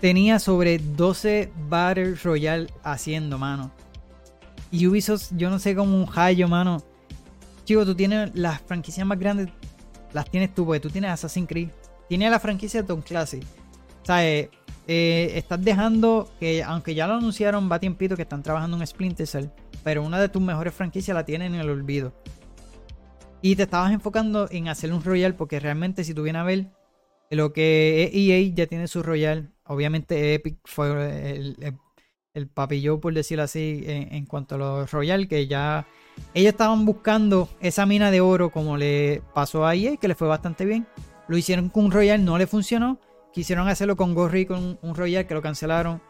[0.00, 3.70] tenía sobre 12 Battle Royale haciendo mano.
[4.70, 6.82] Y Ubisoft yo no sé como un hallo mano.
[7.64, 9.48] Chico, tú tienes las franquicias más grandes,
[10.14, 11.68] las tienes tú, porque tú tienes Assassin's Creed,
[12.08, 13.42] tienes la franquicia Tom Classic.
[14.02, 14.50] O sea, eh,
[14.90, 19.26] eh, estás dejando que, aunque ya lo anunciaron, va tiempito que están trabajando en Splinter
[19.26, 19.46] Cell,
[19.84, 22.14] pero una de tus mejores franquicias la tienen en el olvido.
[23.42, 26.66] Y te estabas enfocando en hacer un Royal porque realmente si tú vienes a ver
[27.30, 29.52] lo que es EA ya tiene su Royal.
[29.64, 31.76] Obviamente Epic fue el,
[32.32, 35.86] el, papillo, por decirlo así, en, en cuanto a los Royal, que ya
[36.32, 40.28] ellos estaban buscando esa mina de oro como le pasó a EA, que le fue
[40.28, 40.86] bastante bien.
[41.28, 42.98] Lo hicieron con un Royal, no le funcionó.
[43.38, 46.02] Quisieron hacerlo con Gorry, con un Royal, que lo cancelaron.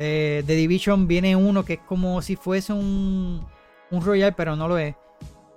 [0.00, 3.46] Eh, The Division viene uno que es como si fuese un,
[3.92, 4.96] un Royal, pero no lo es.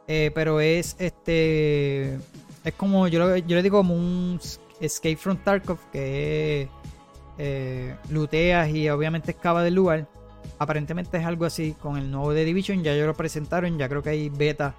[0.08, 2.20] Eh, pero es este.
[2.64, 3.08] Es como.
[3.08, 4.40] Yo, le digo como un
[4.80, 6.70] Escape from Tarkov, que
[7.40, 10.08] eh, looteas y obviamente excava del lugar.
[10.60, 12.84] Aparentemente es algo así con el nuevo The Division.
[12.84, 13.80] Ya ellos lo presentaron.
[13.80, 14.76] Ya creo que hay beta,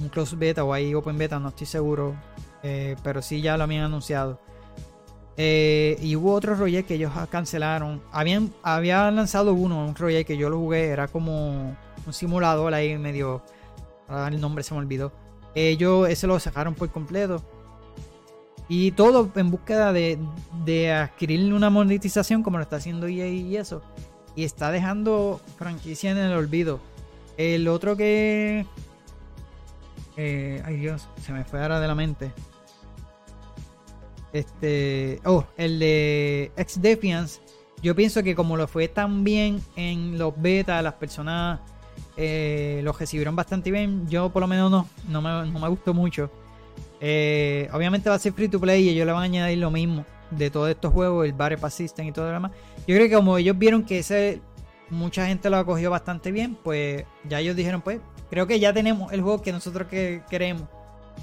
[0.00, 2.14] un close beta o hay open beta, no estoy seguro.
[2.62, 4.38] Eh, pero sí ya lo habían anunciado.
[5.40, 8.02] Eh, y hubo otro Royal que ellos cancelaron.
[8.10, 10.88] Habían, habían lanzado uno, un Royal que yo lo jugué.
[10.88, 13.42] Era como un simulador ahí medio.
[14.08, 15.12] El nombre se me olvidó.
[15.54, 17.42] Ellos ese lo sacaron por completo.
[18.68, 20.18] Y todo en búsqueda de,
[20.64, 23.80] de adquirir una monetización como lo está haciendo EA y eso.
[24.34, 26.80] Y está dejando franquicia en el olvido.
[27.36, 28.66] El otro que...
[30.16, 32.32] eh, ay Dios, se me fue ahora de la mente.
[34.32, 35.20] Este...
[35.24, 37.40] Oh, el de Ex Defiance.
[37.82, 41.60] Yo pienso que como lo fue tan bien en los beta, las personas
[42.16, 44.08] eh, lo recibieron bastante bien.
[44.08, 46.30] Yo por lo menos no, no me, no me gustó mucho.
[47.00, 49.70] Eh, obviamente va a ser free to play y ellos le van a añadir lo
[49.70, 52.52] mismo de todos estos juegos, el Battle Pass System y todo lo demás.
[52.86, 54.40] Yo creo que como ellos vieron que ese
[54.90, 58.00] mucha gente lo acogió bastante bien, pues ya ellos dijeron, pues
[58.30, 60.64] creo que ya tenemos el juego que nosotros que queremos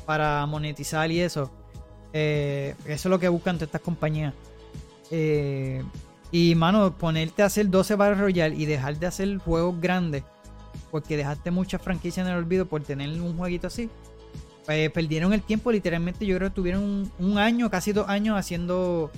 [0.05, 1.51] para monetizar y eso.
[2.17, 4.33] Eh, eso es lo que buscan todas estas compañías.
[5.11, 5.83] Eh,
[6.31, 10.23] y mano, ponerte a hacer 12 Battle Royale y dejar de hacer juegos grandes,
[10.91, 13.89] porque dejaste muchas franquicias en el olvido por tener un jueguito así
[14.67, 19.11] eh, perdieron el tiempo, literalmente yo creo que tuvieron un, año, casi dos años haciendo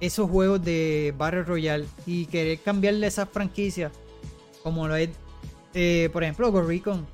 [0.00, 3.90] esos juegos de Battle Royale y querer cambiarle esas franquicias,
[4.62, 5.10] como lo es,
[5.74, 7.06] eh, por ejemplo, Ghost Recon.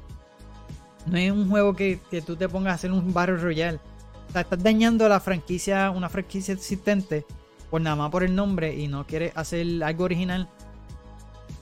[1.07, 3.79] No es un juego que, que tú te pongas a hacer un Battle Royale.
[4.35, 7.27] Estás dañando la franquicia, una franquicia existente,
[7.71, 10.49] por nada más por el nombre y no quieres hacer algo original.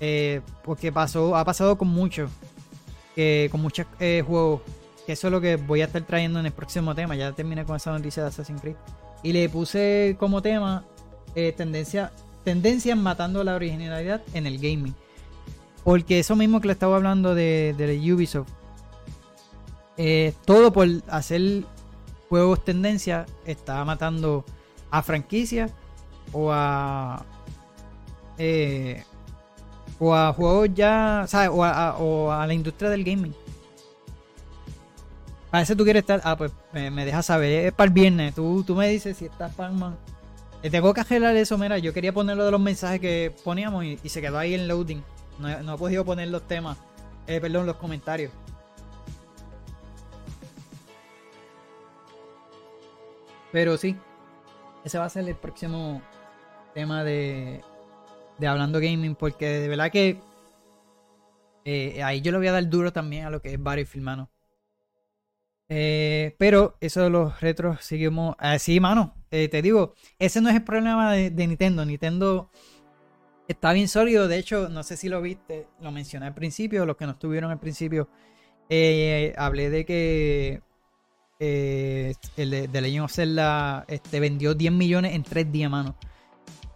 [0.01, 2.31] Eh, porque pasó, ha pasado con muchos,
[3.15, 4.61] que con muchos eh, juegos
[5.09, 7.17] que eso es lo que voy a estar trayendo en el próximo tema.
[7.17, 8.77] Ya terminé con esa noticia de Assassin's Creed.
[9.23, 10.85] Y le puse como tema
[11.35, 12.13] eh, tendencia,
[12.45, 14.95] tendencias matando la originalidad en el gaming.
[15.83, 17.75] Porque eso mismo que le estaba hablando de,
[18.13, 18.51] Ubisoft.
[19.97, 21.65] eh, todo por hacer
[22.29, 24.45] juegos tendencia está matando
[24.91, 25.73] a franquicias
[26.33, 27.25] o a
[28.39, 29.05] eh,
[29.99, 31.51] o a juegos ya ¿sabes?
[31.53, 33.35] O, a, o a la industria del gaming
[35.51, 36.21] a veces tú quieres estar.
[36.25, 37.67] Ah, pues me, me dejas saber.
[37.67, 38.35] Es para el viernes.
[38.35, 39.97] Tú, tú me dices si estás Pac-Man.
[40.63, 41.57] Eh, tengo que arreglar eso.
[41.57, 44.69] Mira, yo quería poner lo de los mensajes que poníamos y, se quedó ahí en
[44.69, 45.03] loading.
[45.39, 46.77] No, no he podido poner los temas.
[47.27, 48.33] Eh, perdón, los comentarios.
[53.53, 53.97] Pero sí.
[54.85, 56.03] Ese va a ser el próximo
[56.75, 57.63] tema de,
[58.39, 59.15] de Hablando Gaming.
[59.15, 60.21] Porque de verdad que.
[61.65, 64.31] eh, ahí yo le voy a dar duro también a lo que es Battlefield, mano.
[65.71, 69.15] Eh, pero eso de los retros seguimos así, mano.
[69.31, 71.85] Eh, te digo, ese no es el problema de, de Nintendo.
[71.85, 72.51] Nintendo
[73.49, 74.29] está bien sólido.
[74.29, 76.87] De hecho, no sé si lo viste, lo mencioné al principio.
[76.87, 78.09] Los que no estuvieron al principio,
[78.71, 80.63] eh, hablé de que
[81.41, 85.95] eh, el de, de Legend of Zelda este, vendió 10 millones en 3 días, mano.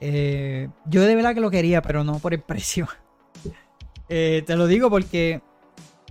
[0.01, 2.89] Eh, yo de verdad que lo quería, pero no por el precio.
[4.09, 5.41] Eh, te lo digo porque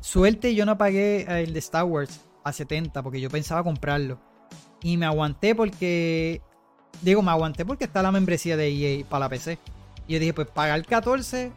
[0.02, 4.20] suerte yo no pagué el de Star Wars a 70 porque yo pensaba comprarlo.
[4.82, 6.42] Y me aguanté porque.
[7.02, 9.58] Digo, me aguanté porque está la membresía de EA para la PC.
[10.08, 11.52] Y yo dije, pues pagar 14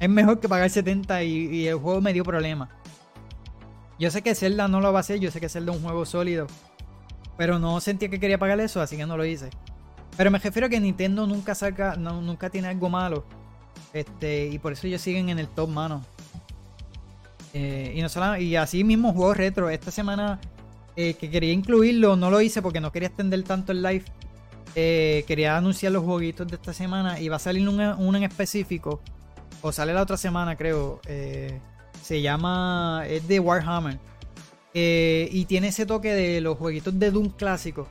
[0.00, 2.68] es mejor que pagar 70 y, y el juego me dio problemas.
[3.98, 5.84] Yo sé que Zelda no lo va a hacer, yo sé que Zelda es un
[5.84, 6.46] juego sólido.
[7.36, 9.50] Pero no sentía que quería pagar eso, así que no lo hice.
[10.16, 13.24] Pero me refiero a que Nintendo nunca saca, nunca tiene algo malo.
[13.92, 16.02] Este, y por eso ellos siguen en el top, mano.
[17.52, 19.70] Eh, y, no y así mismo juegos retro.
[19.70, 20.40] Esta semana
[20.96, 24.04] eh, que quería incluirlo, no lo hice porque no quería extender tanto el live.
[24.76, 28.24] Eh, quería anunciar los jueguitos de esta semana y va a salir uno, uno en
[28.24, 29.00] específico.
[29.62, 31.00] O sale la otra semana, creo.
[31.06, 31.58] Eh,
[32.04, 33.04] se llama.
[33.08, 33.98] Es de Warhammer.
[34.74, 37.88] Eh, y tiene ese toque de los jueguitos de Doom clásicos.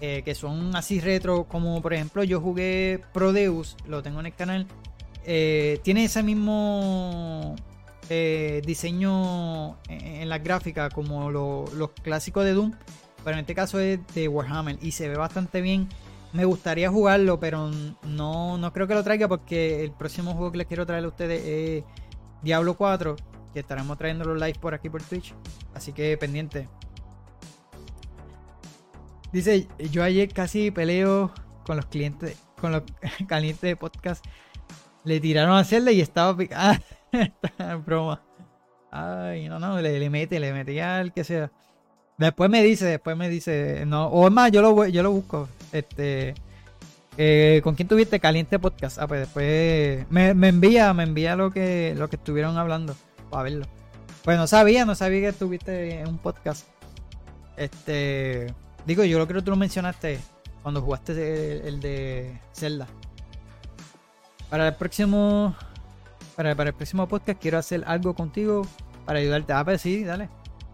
[0.00, 1.44] eh, que son así retro.
[1.44, 3.76] Como por ejemplo, yo jugué Prodeus.
[3.88, 4.66] Lo tengo en el canal.
[5.24, 7.56] Eh, tiene ese mismo
[8.64, 12.72] diseño en, en las gráficas como lo- los clásicos de Doom,
[13.24, 15.88] pero en este caso es de Warhammer y se ve bastante bien.
[16.32, 17.70] Me gustaría jugarlo, pero
[18.02, 21.08] no, no creo que lo traiga porque el próximo juego que les quiero traer a
[21.08, 21.84] ustedes es
[22.42, 23.16] Diablo 4,
[23.60, 25.34] estaremos trayendo los live por aquí por Twitch.
[25.74, 26.68] Así que pendiente.
[29.32, 31.32] Dice, yo ayer casi peleo
[31.64, 32.82] con los clientes, con los
[33.28, 34.24] calientes de podcast.
[35.04, 36.80] Le tiraron a hacerle y estaba picada.
[37.86, 38.22] broma.
[38.90, 41.50] Ay, no, no, le, mete, le metía al que sea.
[42.16, 45.48] Después me dice, después me dice, no, o es más, yo lo, yo lo busco.
[45.72, 46.34] Este,
[47.16, 48.98] eh, ¿con quién tuviste caliente podcast?
[48.98, 52.96] Ah, pues después me, me envía, me envía lo que, lo que estuvieron hablando
[53.30, 53.66] para verlo.
[54.24, 56.66] Pues no sabía, no sabía que estuviste en un podcast.
[57.56, 58.52] Este,
[58.86, 60.18] digo, yo creo que tú lo mencionaste
[60.62, 62.86] cuando jugaste el, el de Zelda.
[64.50, 65.54] Para el próximo,
[66.36, 68.66] para, para el próximo podcast quiero hacer algo contigo
[69.04, 69.52] para ayudarte.
[69.52, 70.28] Ah, pues sí, dale,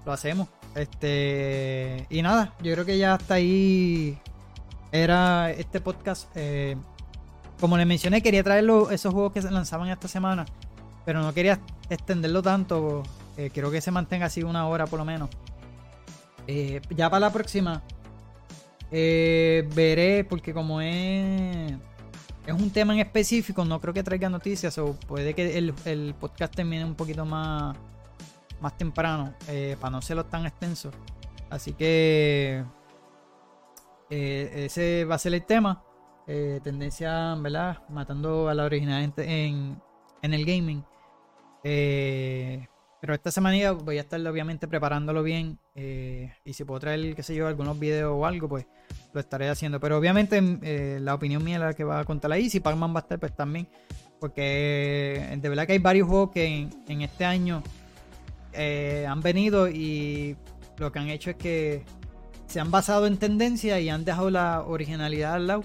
[0.05, 0.49] lo hacemos.
[0.75, 4.19] Este, y nada, yo creo que ya hasta ahí
[4.91, 6.29] era este podcast.
[6.35, 6.77] eh,
[7.61, 10.45] como les mencioné, quería traer esos juegos que se lanzaban esta semana,
[11.05, 13.03] pero no quería extenderlo tanto.
[13.37, 15.29] eh, quiero que se mantenga así una hora por lo menos.
[16.47, 17.83] Eh, ya para la próxima
[18.91, 21.73] eh, veré, porque como es,
[22.47, 26.15] es un tema en específico, no creo que traiga noticias, o puede que el, el
[26.15, 27.77] podcast termine un poquito más,
[28.61, 30.91] más temprano, eh, para no serlo tan extenso.
[31.51, 32.65] Así que
[34.11, 35.83] ese va a ser el tema.
[36.27, 37.83] Tendencia, ¿verdad?
[37.89, 39.81] Matando a la original en,
[40.23, 40.85] en el gaming.
[41.65, 42.67] Eh,
[43.01, 45.59] pero esta semana voy a estar obviamente preparándolo bien.
[45.75, 48.67] eh, y si puedo traer, qué sé yo, algunos videos o algo, pues
[49.13, 49.81] lo estaré haciendo.
[49.81, 52.51] Pero obviamente eh, la opinión mía es la que va a contar ahí.
[52.51, 53.69] Si Pac-Man va a estar, pues también.
[54.21, 57.63] Porque eh, de verdad que hay varios juegos que en, este año
[58.53, 60.37] eh, han venido y
[60.79, 61.85] lo que han hecho es que
[62.47, 65.65] se han basado en tendencia y han dejado la originalidad al lado.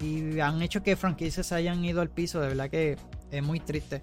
[0.00, 2.40] Y han hecho que franquicias hayan ido al piso.
[2.40, 2.96] De verdad que
[3.30, 4.02] es muy triste.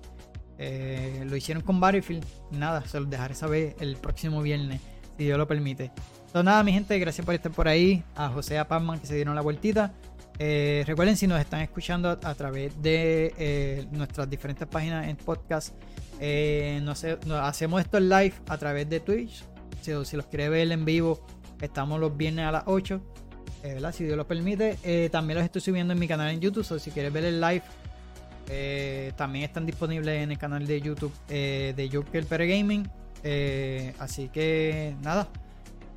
[0.64, 2.24] Eh, lo hicieron con Battlefield.
[2.52, 4.80] Nada, se los dejaré saber el próximo viernes,
[5.18, 5.86] si Dios lo permite.
[6.28, 8.04] Entonces, nada, mi gente, gracias por estar por ahí.
[8.16, 9.92] A José a que se dieron la vueltita.
[10.38, 15.74] Eh, recuerden, si nos están escuchando a, través de eh, nuestras diferentes páginas en podcast,
[16.20, 19.44] eh, no sé, no- hacemos esto en live a través de Twitch.
[19.82, 21.26] Si, si los quiere ver en vivo,
[21.60, 23.02] estamos los viernes a las 8.
[23.64, 23.94] eh, ¿verdad?
[23.94, 25.10] Si Dios lo permite.
[25.12, 26.64] También los estoy subiendo en mi canal en YouTube.
[26.64, 27.64] So, si quieres ver el live,
[28.50, 32.90] eh, también están disponibles en el canal de YouTube eh, de Joker Pere Gaming.
[33.24, 35.28] Eh, así que nada.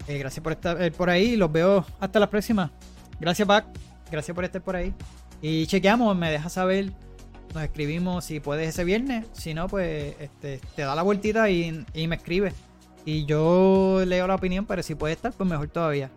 [0.06, 1.36] Gracias por estar por ahí.
[1.36, 2.70] Los veo hasta la próxima.
[3.18, 3.66] Gracias, Pac.
[4.10, 4.92] Gracias por estar por ahí.
[5.40, 6.92] Y chequeamos, me deja saber.
[7.54, 9.26] Nos escribimos si puedes ese viernes.
[9.32, 12.52] Si no, pues este, te da la vueltita y, me escribe.
[13.04, 16.10] Y yo leo la opinión, pero si puede estar, pues mejor todavía.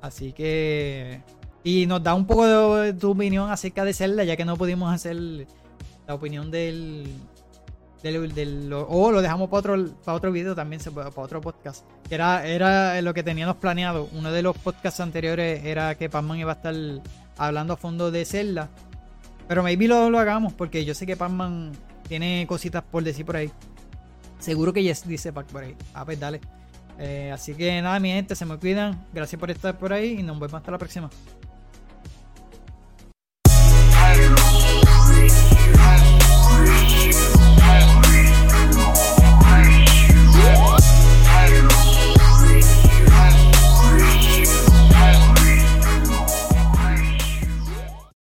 [0.00, 1.22] Así que.
[1.62, 4.92] Y nos da un poco de tu opinión acerca de Zelda, ya que no pudimos
[4.92, 5.46] hacer
[6.06, 7.06] la opinión del.
[8.02, 11.84] del, del- o lo dejamos para otro, para otro video también, para otro podcast.
[12.10, 14.08] Era, era lo que teníamos planeado.
[14.12, 16.74] Uno de los podcasts anteriores era que Pacman iba a estar
[17.38, 18.68] hablando a fondo de Zelda.
[19.48, 21.72] Pero maybe lo, lo hagamos, porque yo sé que Pacman
[22.08, 23.50] tiene cositas por decir por ahí.
[24.38, 25.74] Seguro que yes dice Pac por ahí.
[25.94, 26.40] Ah, pues dale.
[26.98, 29.06] Eh, así que nada, mi gente, se me cuidan.
[29.12, 31.08] Gracias por estar por ahí y nos vemos hasta la próxima.